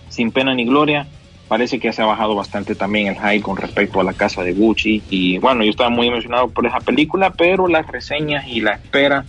[0.09, 1.07] sin pena ni gloria.
[1.49, 4.53] Parece que se ha bajado bastante también el hype con respecto a la casa de
[4.53, 5.01] Gucci.
[5.11, 9.25] Y bueno, yo estaba muy emocionado por esa película, pero las reseñas y la espera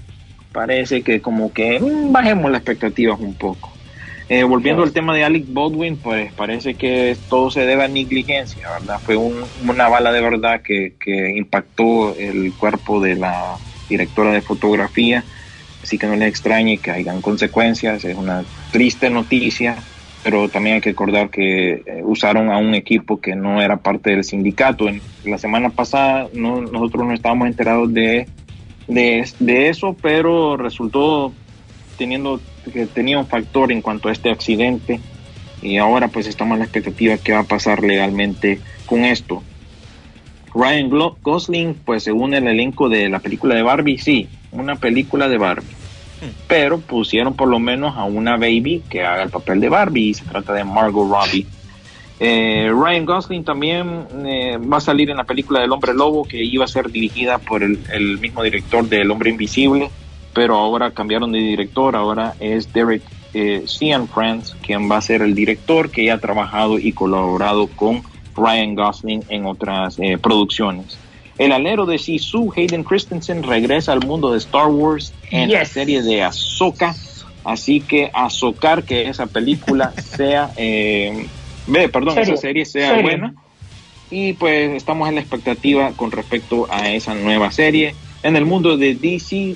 [0.51, 3.76] parece que como que mm, bajemos las expectativas un poco.
[4.29, 8.69] Eh, volviendo al tema de Alec Baldwin, pues parece que todo se debe a negligencia,
[8.69, 8.99] ¿verdad?
[9.05, 13.55] Fue un- una bala de verdad que, que impactó el cuerpo de la
[13.89, 15.23] directora de fotografía,
[15.81, 19.77] así que no les extrañe que hayan consecuencias, es una triste noticia,
[20.25, 24.09] pero también hay que recordar que eh, usaron a un equipo que no era parte
[24.09, 24.89] del sindicato.
[24.89, 28.27] En, la semana pasada no, nosotros no estábamos enterados de,
[28.89, 31.31] de, de eso, pero resultó
[31.97, 32.39] teniendo
[32.71, 34.99] que tenía un factor en cuanto a este accidente
[35.61, 39.43] y ahora pues estamos en la expectativa que va a pasar legalmente con esto.
[40.53, 40.89] Ryan
[41.21, 45.37] Gosling pues se une al elenco de la película de Barbie, sí, una película de
[45.37, 45.75] Barbie.
[46.47, 50.13] Pero pusieron por lo menos a una baby que haga el papel de Barbie y
[50.15, 51.45] se trata de Margot Robbie.
[52.19, 56.43] Eh, Ryan Gosling también eh, va a salir en la película del Hombre Lobo que
[56.43, 59.91] iba a ser dirigida por el, el mismo director del Hombre Invisible,
[60.37, 63.01] pero ahora cambiaron de director, ahora es Derek
[63.33, 68.03] eh, Cianfrance quien va a ser el director que ya ha trabajado y colaborado con
[68.35, 70.99] Ryan Gosling en otras eh, producciones.
[71.39, 75.69] El alero de Sisu, Hayden Christensen, regresa al mundo de Star Wars en la Yes.
[75.69, 76.95] serie de Ahsoka.
[77.43, 81.25] Así que azocar que esa película sea, eh,
[81.91, 82.33] perdón, Serie.
[82.33, 83.01] esa serie sea Serie.
[83.01, 83.33] buena.
[84.11, 87.95] Y pues estamos en la expectativa con respecto a esa nueva serie.
[88.21, 89.55] En el mundo de DC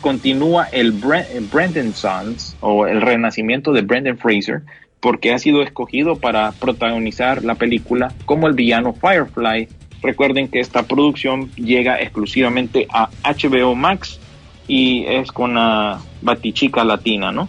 [0.00, 4.62] continúa el Bre- el Brendan Sons o el renacimiento de Brendan Fraser
[5.00, 9.68] porque ha sido escogido para protagonizar la película como el villano Firefly.
[10.02, 14.20] Recuerden que esta producción llega exclusivamente a HBO Max
[14.68, 17.48] y es con la batichica latina, ¿no?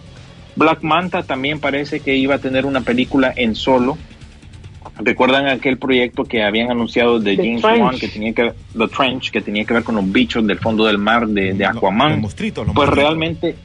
[0.56, 3.96] Black Manta también parece que iba a tener una película en solo.
[5.04, 7.64] ¿Recuerdan aquel proyecto que habían anunciado de The James.
[7.64, 10.84] Wan que tenía que The Trench que tenía que ver con los bichos del fondo
[10.86, 12.22] del mar de, de Aquaman?
[12.22, 12.94] los los pues monstruitos.
[12.94, 13.56] realmente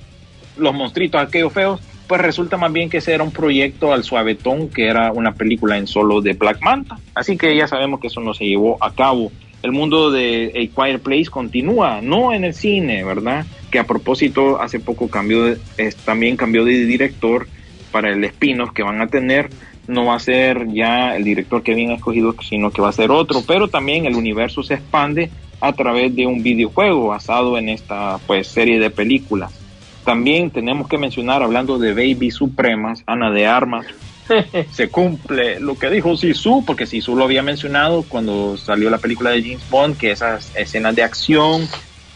[0.57, 4.69] los monstruitos aquellos feos, pues resulta más bien que ese era un proyecto al suavetón
[4.69, 6.97] que era una película en solo de Black Manta.
[7.13, 9.31] Así que ya sabemos que eso no se llevó a cabo.
[9.63, 13.45] El mundo de A Quiet Place continúa, no en el cine, ¿verdad?
[13.71, 17.47] Que a propósito hace poco cambió, de- es- también cambió de director
[17.91, 19.49] para el spin-off que van a tener.
[19.87, 23.09] No va a ser ya el director que habían escogido, sino que va a ser
[23.11, 23.39] otro.
[23.47, 25.31] Pero también el universo se expande
[25.61, 29.65] a través de un videojuego basado en esta pues serie de películas.
[30.03, 33.85] También tenemos que mencionar, hablando de Baby Supremas, Ana de Armas,
[34.69, 39.31] se cumple lo que dijo Sisu, porque Sisu lo había mencionado cuando salió la película
[39.31, 41.67] de James Bond, que esas escenas de acción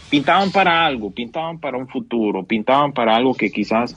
[0.08, 3.94] pintaban para algo, pintaban para un futuro, pintaban para algo que quizás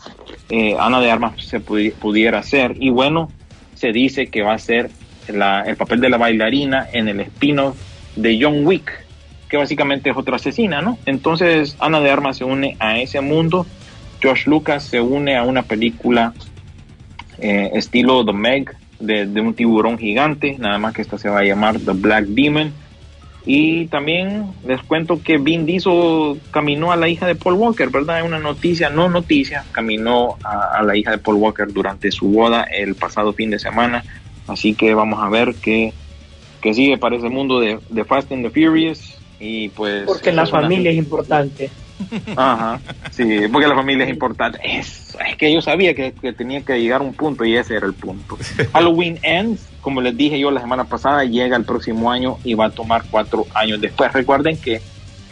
[0.50, 2.74] eh, Ana de Armas se pudi- pudiera hacer.
[2.80, 3.34] Y bueno,
[3.76, 4.90] se dice que va a ser
[5.28, 7.76] la- el papel de la bailarina en el spin-off
[8.16, 8.92] de John Wick,
[9.50, 10.98] que básicamente es otra asesina, ¿no?
[11.06, 13.66] Entonces Ana de Armas se une a ese mundo,
[14.24, 16.34] Josh Lucas se une a una película
[17.38, 21.40] eh, estilo The Meg, de, de un tiburón gigante, nada más que esta se va
[21.40, 22.72] a llamar The Black Demon.
[23.46, 28.20] Y también les cuento que Vin Diesel caminó a la hija de Paul Walker, ¿verdad?
[28.20, 32.28] Es una noticia, no noticia, caminó a, a la hija de Paul Walker durante su
[32.30, 34.04] boda el pasado fin de semana.
[34.48, 35.94] Así que vamos a ver qué,
[36.62, 39.18] qué sigue para ese mundo de, de Fast and the Furious.
[39.40, 40.06] Y pues.
[40.06, 41.70] Porque la familia es importante.
[42.36, 42.80] Ajá,
[43.12, 44.60] sí, porque la familia es importante.
[44.64, 47.76] Es, es que yo sabía que, que tenía que llegar a un punto y ese
[47.76, 48.38] era el punto.
[48.74, 52.66] Halloween Ends, como les dije yo la semana pasada, llega el próximo año y va
[52.66, 54.12] a tomar cuatro años después.
[54.14, 54.82] Recuerden que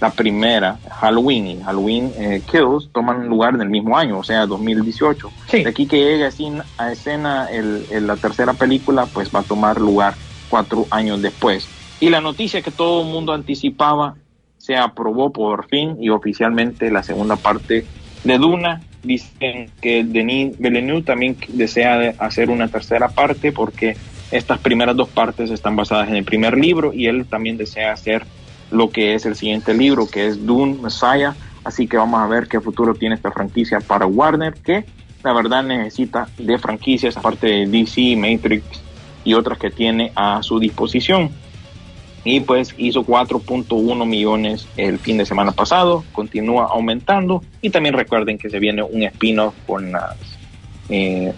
[0.02, 4.46] la primera, Halloween y Halloween eh, Kills, toman lugar en el mismo año, o sea,
[4.46, 5.32] 2018.
[5.50, 5.64] Sí.
[5.64, 9.44] De aquí que llegue así a escena el, el- la tercera película, pues va a
[9.44, 10.16] tomar lugar
[10.50, 11.68] cuatro años después.
[12.02, 14.16] Y la noticia que todo el mundo anticipaba
[14.64, 17.86] se aprobó por fin y oficialmente la segunda parte
[18.24, 18.82] de Duna.
[19.04, 23.98] Dicen que Denis Villeneuve también desea de- hacer una tercera parte porque
[24.32, 28.26] estas primeras dos partes están basadas en el primer libro y él también desea hacer
[28.72, 31.36] lo que es el siguiente libro, que es Dune Messiah.
[31.66, 34.86] Así que vamos a ver qué futuro tiene esta franquicia para Warner, que
[35.26, 38.82] la verdad necesita de franquicias, aparte de DC, Matrix
[39.26, 41.43] y otras que tiene a su disposición.
[42.26, 47.44] Y pues hizo 4.1 millones el fin de semana pasado, continúa aumentando.
[47.62, 50.16] Y también recuerden que se viene un spin-off con las.
[50.90, 51.34] eh,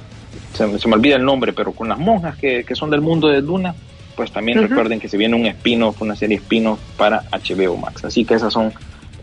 [0.53, 3.27] se, se me olvida el nombre, pero con las monjas que, que son del mundo
[3.27, 3.73] de Duna.
[4.15, 4.67] Pues también Ujú.
[4.69, 8.05] recuerden que se viene un spin-off, una serie spin-off para HBO Max.
[8.05, 8.71] Así que esas son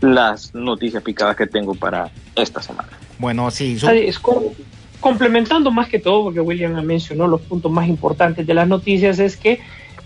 [0.01, 2.89] las noticias picadas que tengo para esta semana.
[3.19, 3.77] Bueno, sí.
[4.19, 4.53] co-
[4.99, 9.35] complementando más que todo, porque William mencionó los puntos más importantes de las noticias, es
[9.37, 9.59] que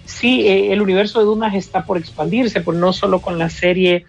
[0.07, 4.05] sí, eh, el universo de Dunas está por expandirse, pues no solo con la serie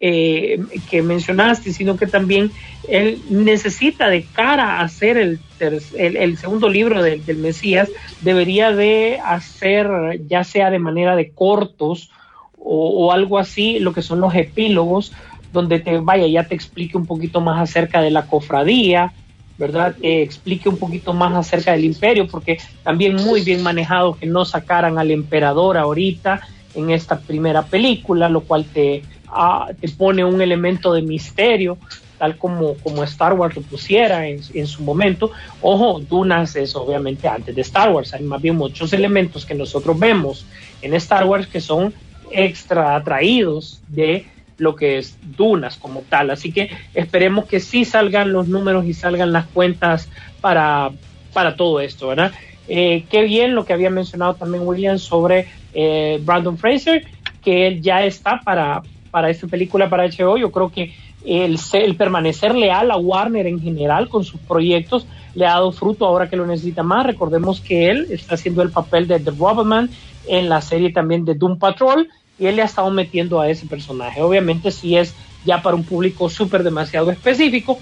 [0.00, 0.58] eh,
[0.90, 2.50] que mencionaste, sino que también
[2.88, 7.88] él necesita de cara a hacer el, el, el segundo libro del, del Mesías,
[8.20, 9.88] debería de hacer,
[10.26, 12.10] ya sea de manera de cortos
[12.58, 15.12] o, o algo así, lo que son los epílogos,
[15.52, 19.12] donde te vaya, ya te explique un poquito más acerca de la cofradía,
[19.58, 19.94] ¿verdad?
[20.00, 24.44] Te explique un poquito más acerca del imperio, porque también muy bien manejado que no
[24.44, 26.40] sacaran al emperador ahorita
[26.74, 31.78] en esta primera película, lo cual te, ah, te pone un elemento de misterio,
[32.18, 35.32] tal como, como Star Wars lo pusiera en, en su momento.
[35.60, 39.98] Ojo, Dunas es obviamente antes de Star Wars, hay más bien muchos elementos que nosotros
[39.98, 40.46] vemos
[40.80, 41.92] en Star Wars que son
[42.30, 44.26] extra atraídos de
[44.58, 46.30] lo que es Dunas como tal.
[46.30, 50.08] Así que esperemos que sí salgan los números y salgan las cuentas
[50.40, 50.90] para,
[51.32, 52.32] para todo esto, ¿verdad?
[52.68, 57.04] Eh, qué bien lo que había mencionado también William sobre eh, Brandon Fraser,
[57.42, 60.36] que él ya está para, para esta película para HBO.
[60.36, 60.94] Yo creo que
[61.24, 66.06] el, el permanecer leal a Warner en general con sus proyectos le ha dado fruto
[66.06, 67.06] ahora que lo necesita más.
[67.06, 69.90] Recordemos que él está haciendo el papel de The Robberman
[70.26, 72.08] en la serie también de Doom Patrol
[72.46, 74.22] él le ha estado metiendo a ese personaje.
[74.22, 75.14] Obviamente sí es
[75.44, 77.78] ya para un público súper demasiado específico,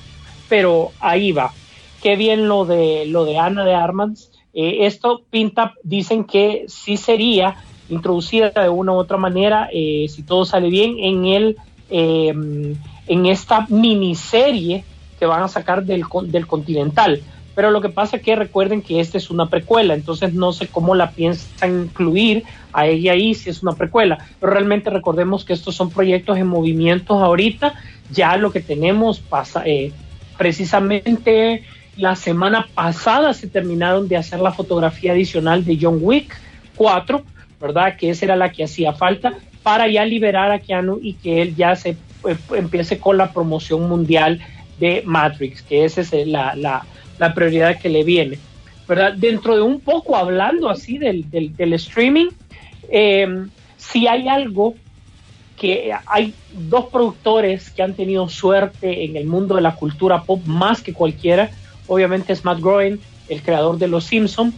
[0.48, 1.52] pero ahí va.
[2.02, 4.30] Qué bien lo de lo de Ana de Armas.
[4.52, 7.56] Eh, esto pinta, dicen que sí sería
[7.88, 11.56] introducida de una u otra manera, eh, si todo sale bien, en el
[11.90, 14.84] eh, en esta miniserie
[15.18, 17.20] que van a sacar del, del Continental.
[17.60, 20.68] Pero lo que pasa es que recuerden que esta es una precuela, entonces no sé
[20.68, 22.42] cómo la piensan incluir
[22.72, 24.16] a ella ahí si es una precuela.
[24.40, 27.74] Pero realmente recordemos que estos son proyectos en movimientos ahorita.
[28.10, 29.92] Ya lo que tenemos pasa, eh,
[30.38, 31.62] precisamente
[31.98, 36.34] la semana pasada se terminaron de hacer la fotografía adicional de John Wick
[36.76, 37.22] 4,
[37.60, 37.94] ¿verdad?
[37.98, 41.56] Que esa era la que hacía falta para ya liberar a Keanu y que él
[41.56, 44.40] ya se eh, empiece con la promoción mundial
[44.78, 46.86] de Matrix, que esa es la, la,
[47.20, 48.40] la prioridad que le viene.
[48.88, 49.12] ¿verdad?
[49.16, 52.30] Dentro de un poco hablando así del, del, del streaming,
[52.90, 53.28] eh,
[53.76, 54.74] si hay algo
[55.54, 60.42] que hay dos productores que han tenido suerte en el mundo de la cultura pop
[60.46, 61.50] más que cualquiera,
[61.86, 64.54] obviamente es Matt Groening, el creador de Los Simpson,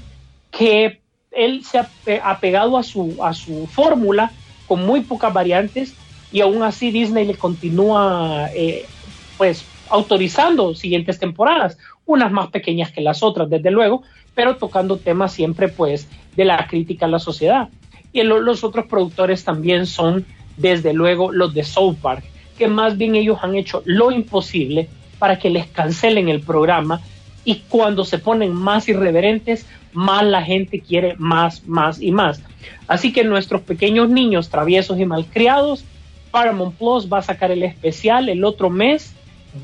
[0.50, 1.02] que
[1.32, 4.32] él se ha pe- apegado a su, a su fórmula
[4.64, 5.98] con muy pocas variantes
[6.30, 8.88] y aún así Disney le continúa eh,
[9.36, 14.02] pues autorizando siguientes temporadas, unas más pequeñas que las otras desde luego,
[14.34, 17.68] pero tocando temas siempre pues de la crítica a la sociedad.
[18.12, 20.24] Y lo- los otros productores también son
[20.56, 22.24] desde luego los de South Park,
[22.58, 24.88] que más bien ellos han hecho lo imposible
[25.18, 27.00] para que les cancelen el programa
[27.44, 32.42] y cuando se ponen más irreverentes, más la gente quiere más, más y más.
[32.86, 35.84] Así que nuestros pequeños niños traviesos y malcriados,
[36.30, 39.12] Paramount Plus va a sacar el especial el otro mes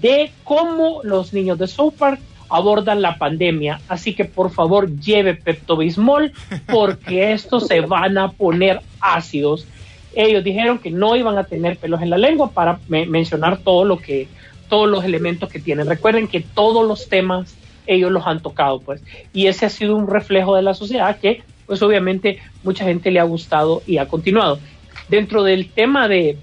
[0.00, 2.20] de cómo los niños de South Park
[2.50, 3.80] abordan la pandemia.
[3.88, 6.32] Así que por favor lleve Pepto Bismol
[6.70, 9.66] porque estos se van a poner ácidos.
[10.14, 13.84] Ellos dijeron que no iban a tener pelos en la lengua para me- mencionar todo
[13.84, 14.26] lo que
[14.68, 15.86] todos los elementos que tienen.
[15.86, 17.54] Recuerden que todos los temas
[17.86, 19.02] ellos los han tocado, pues.
[19.32, 23.18] Y ese ha sido un reflejo de la sociedad que, pues obviamente, mucha gente le
[23.18, 24.58] ha gustado y ha continuado.
[25.08, 26.36] Dentro del tema de,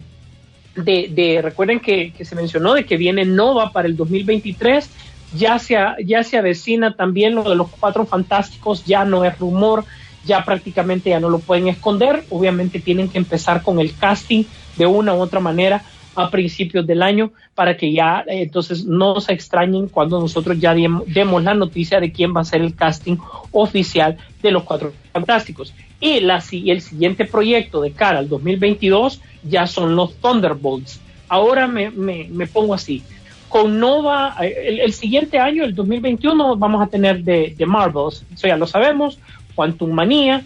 [0.76, 4.90] de, de- recuerden que, que se mencionó de que viene Nova para el 2023,
[5.38, 5.76] ya se,
[6.06, 9.86] ya se avecina también lo de los cuatro fantásticos, ya no es rumor,
[10.24, 14.86] ya prácticamente ya no lo pueden esconder, obviamente tienen que empezar con el casting de
[14.86, 15.84] una u otra manera
[16.18, 20.74] a principios del año para que ya eh, entonces no se extrañen cuando nosotros ya
[21.08, 23.18] demos la noticia de quién va a ser el casting
[23.52, 25.74] oficial de los cuatro fantásticos.
[26.00, 31.02] Y la, el siguiente proyecto de cara al 2022 ya son los Thunderbolts.
[31.28, 33.04] Ahora me, me- me pongo así.
[33.50, 38.58] Con Nova, eh, el, siguiente año, el 2021, vamos a tener de, Marvels, eso ya
[38.58, 39.18] lo sabemos,
[39.54, 40.44] Quantum Manía,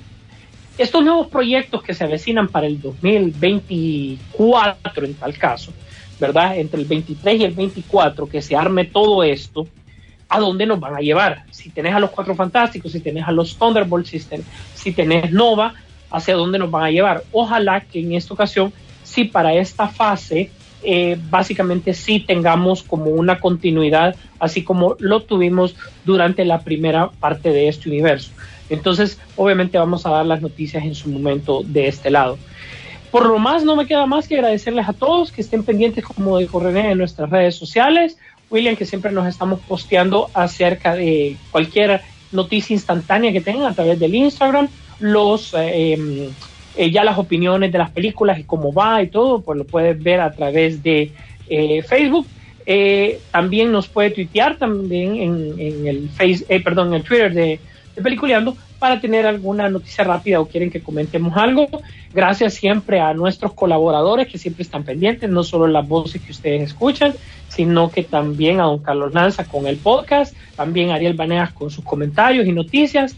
[0.77, 5.73] estos nuevos proyectos que se avecinan para el 2024 en tal caso,
[6.19, 6.57] ¿verdad?
[6.57, 9.67] Entre el 23 y el 24, que se arme todo esto,
[10.29, 11.43] a dónde nos van a llevar.
[11.51, 14.43] Si tenés a los Cuatro Fantásticos, si tenés a los Thunderbolt System,
[14.75, 15.73] si tenés Nova,
[16.11, 17.23] hacia dónde nos van a llevar.
[17.31, 18.73] Ojalá que en esta ocasión,
[19.03, 20.51] sí para esta fase,
[20.83, 25.75] eh, básicamente sí tengamos como una continuidad, así como lo tuvimos
[26.05, 28.31] durante la primera parte de este universo.
[28.69, 32.37] Entonces, obviamente vamos a dar las noticias en su momento de este lado.
[33.11, 36.37] Por lo más, no me queda más que agradecerles a todos que estén pendientes, como
[36.37, 38.17] dijo René, en nuestras redes sociales.
[38.51, 42.01] William, que siempre nos estamos posteando acerca de cualquier
[42.31, 44.67] noticia instantánea que tengan a través del Instagram,
[44.99, 46.29] los eh,
[46.75, 50.01] eh, ya las opiniones de las películas y cómo va y todo, pues lo puedes
[50.01, 51.11] ver a través de
[51.49, 52.27] eh, Facebook.
[52.65, 57.59] Eh, también nos puede tuitear también en, en el face, perdón, en el Twitter de,
[57.95, 61.67] de Peliculeando para tener alguna noticia rápida o quieren que comentemos algo.
[62.13, 66.61] Gracias siempre a nuestros colaboradores que siempre están pendientes, no solo las voces que ustedes
[66.61, 67.13] escuchan,
[67.49, 71.69] sino que también a don Carlos Lanza con el podcast, también a Ariel Baneas con
[71.69, 73.15] sus comentarios y noticias.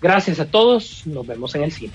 [0.00, 1.94] Gracias a todos, nos vemos en el cine.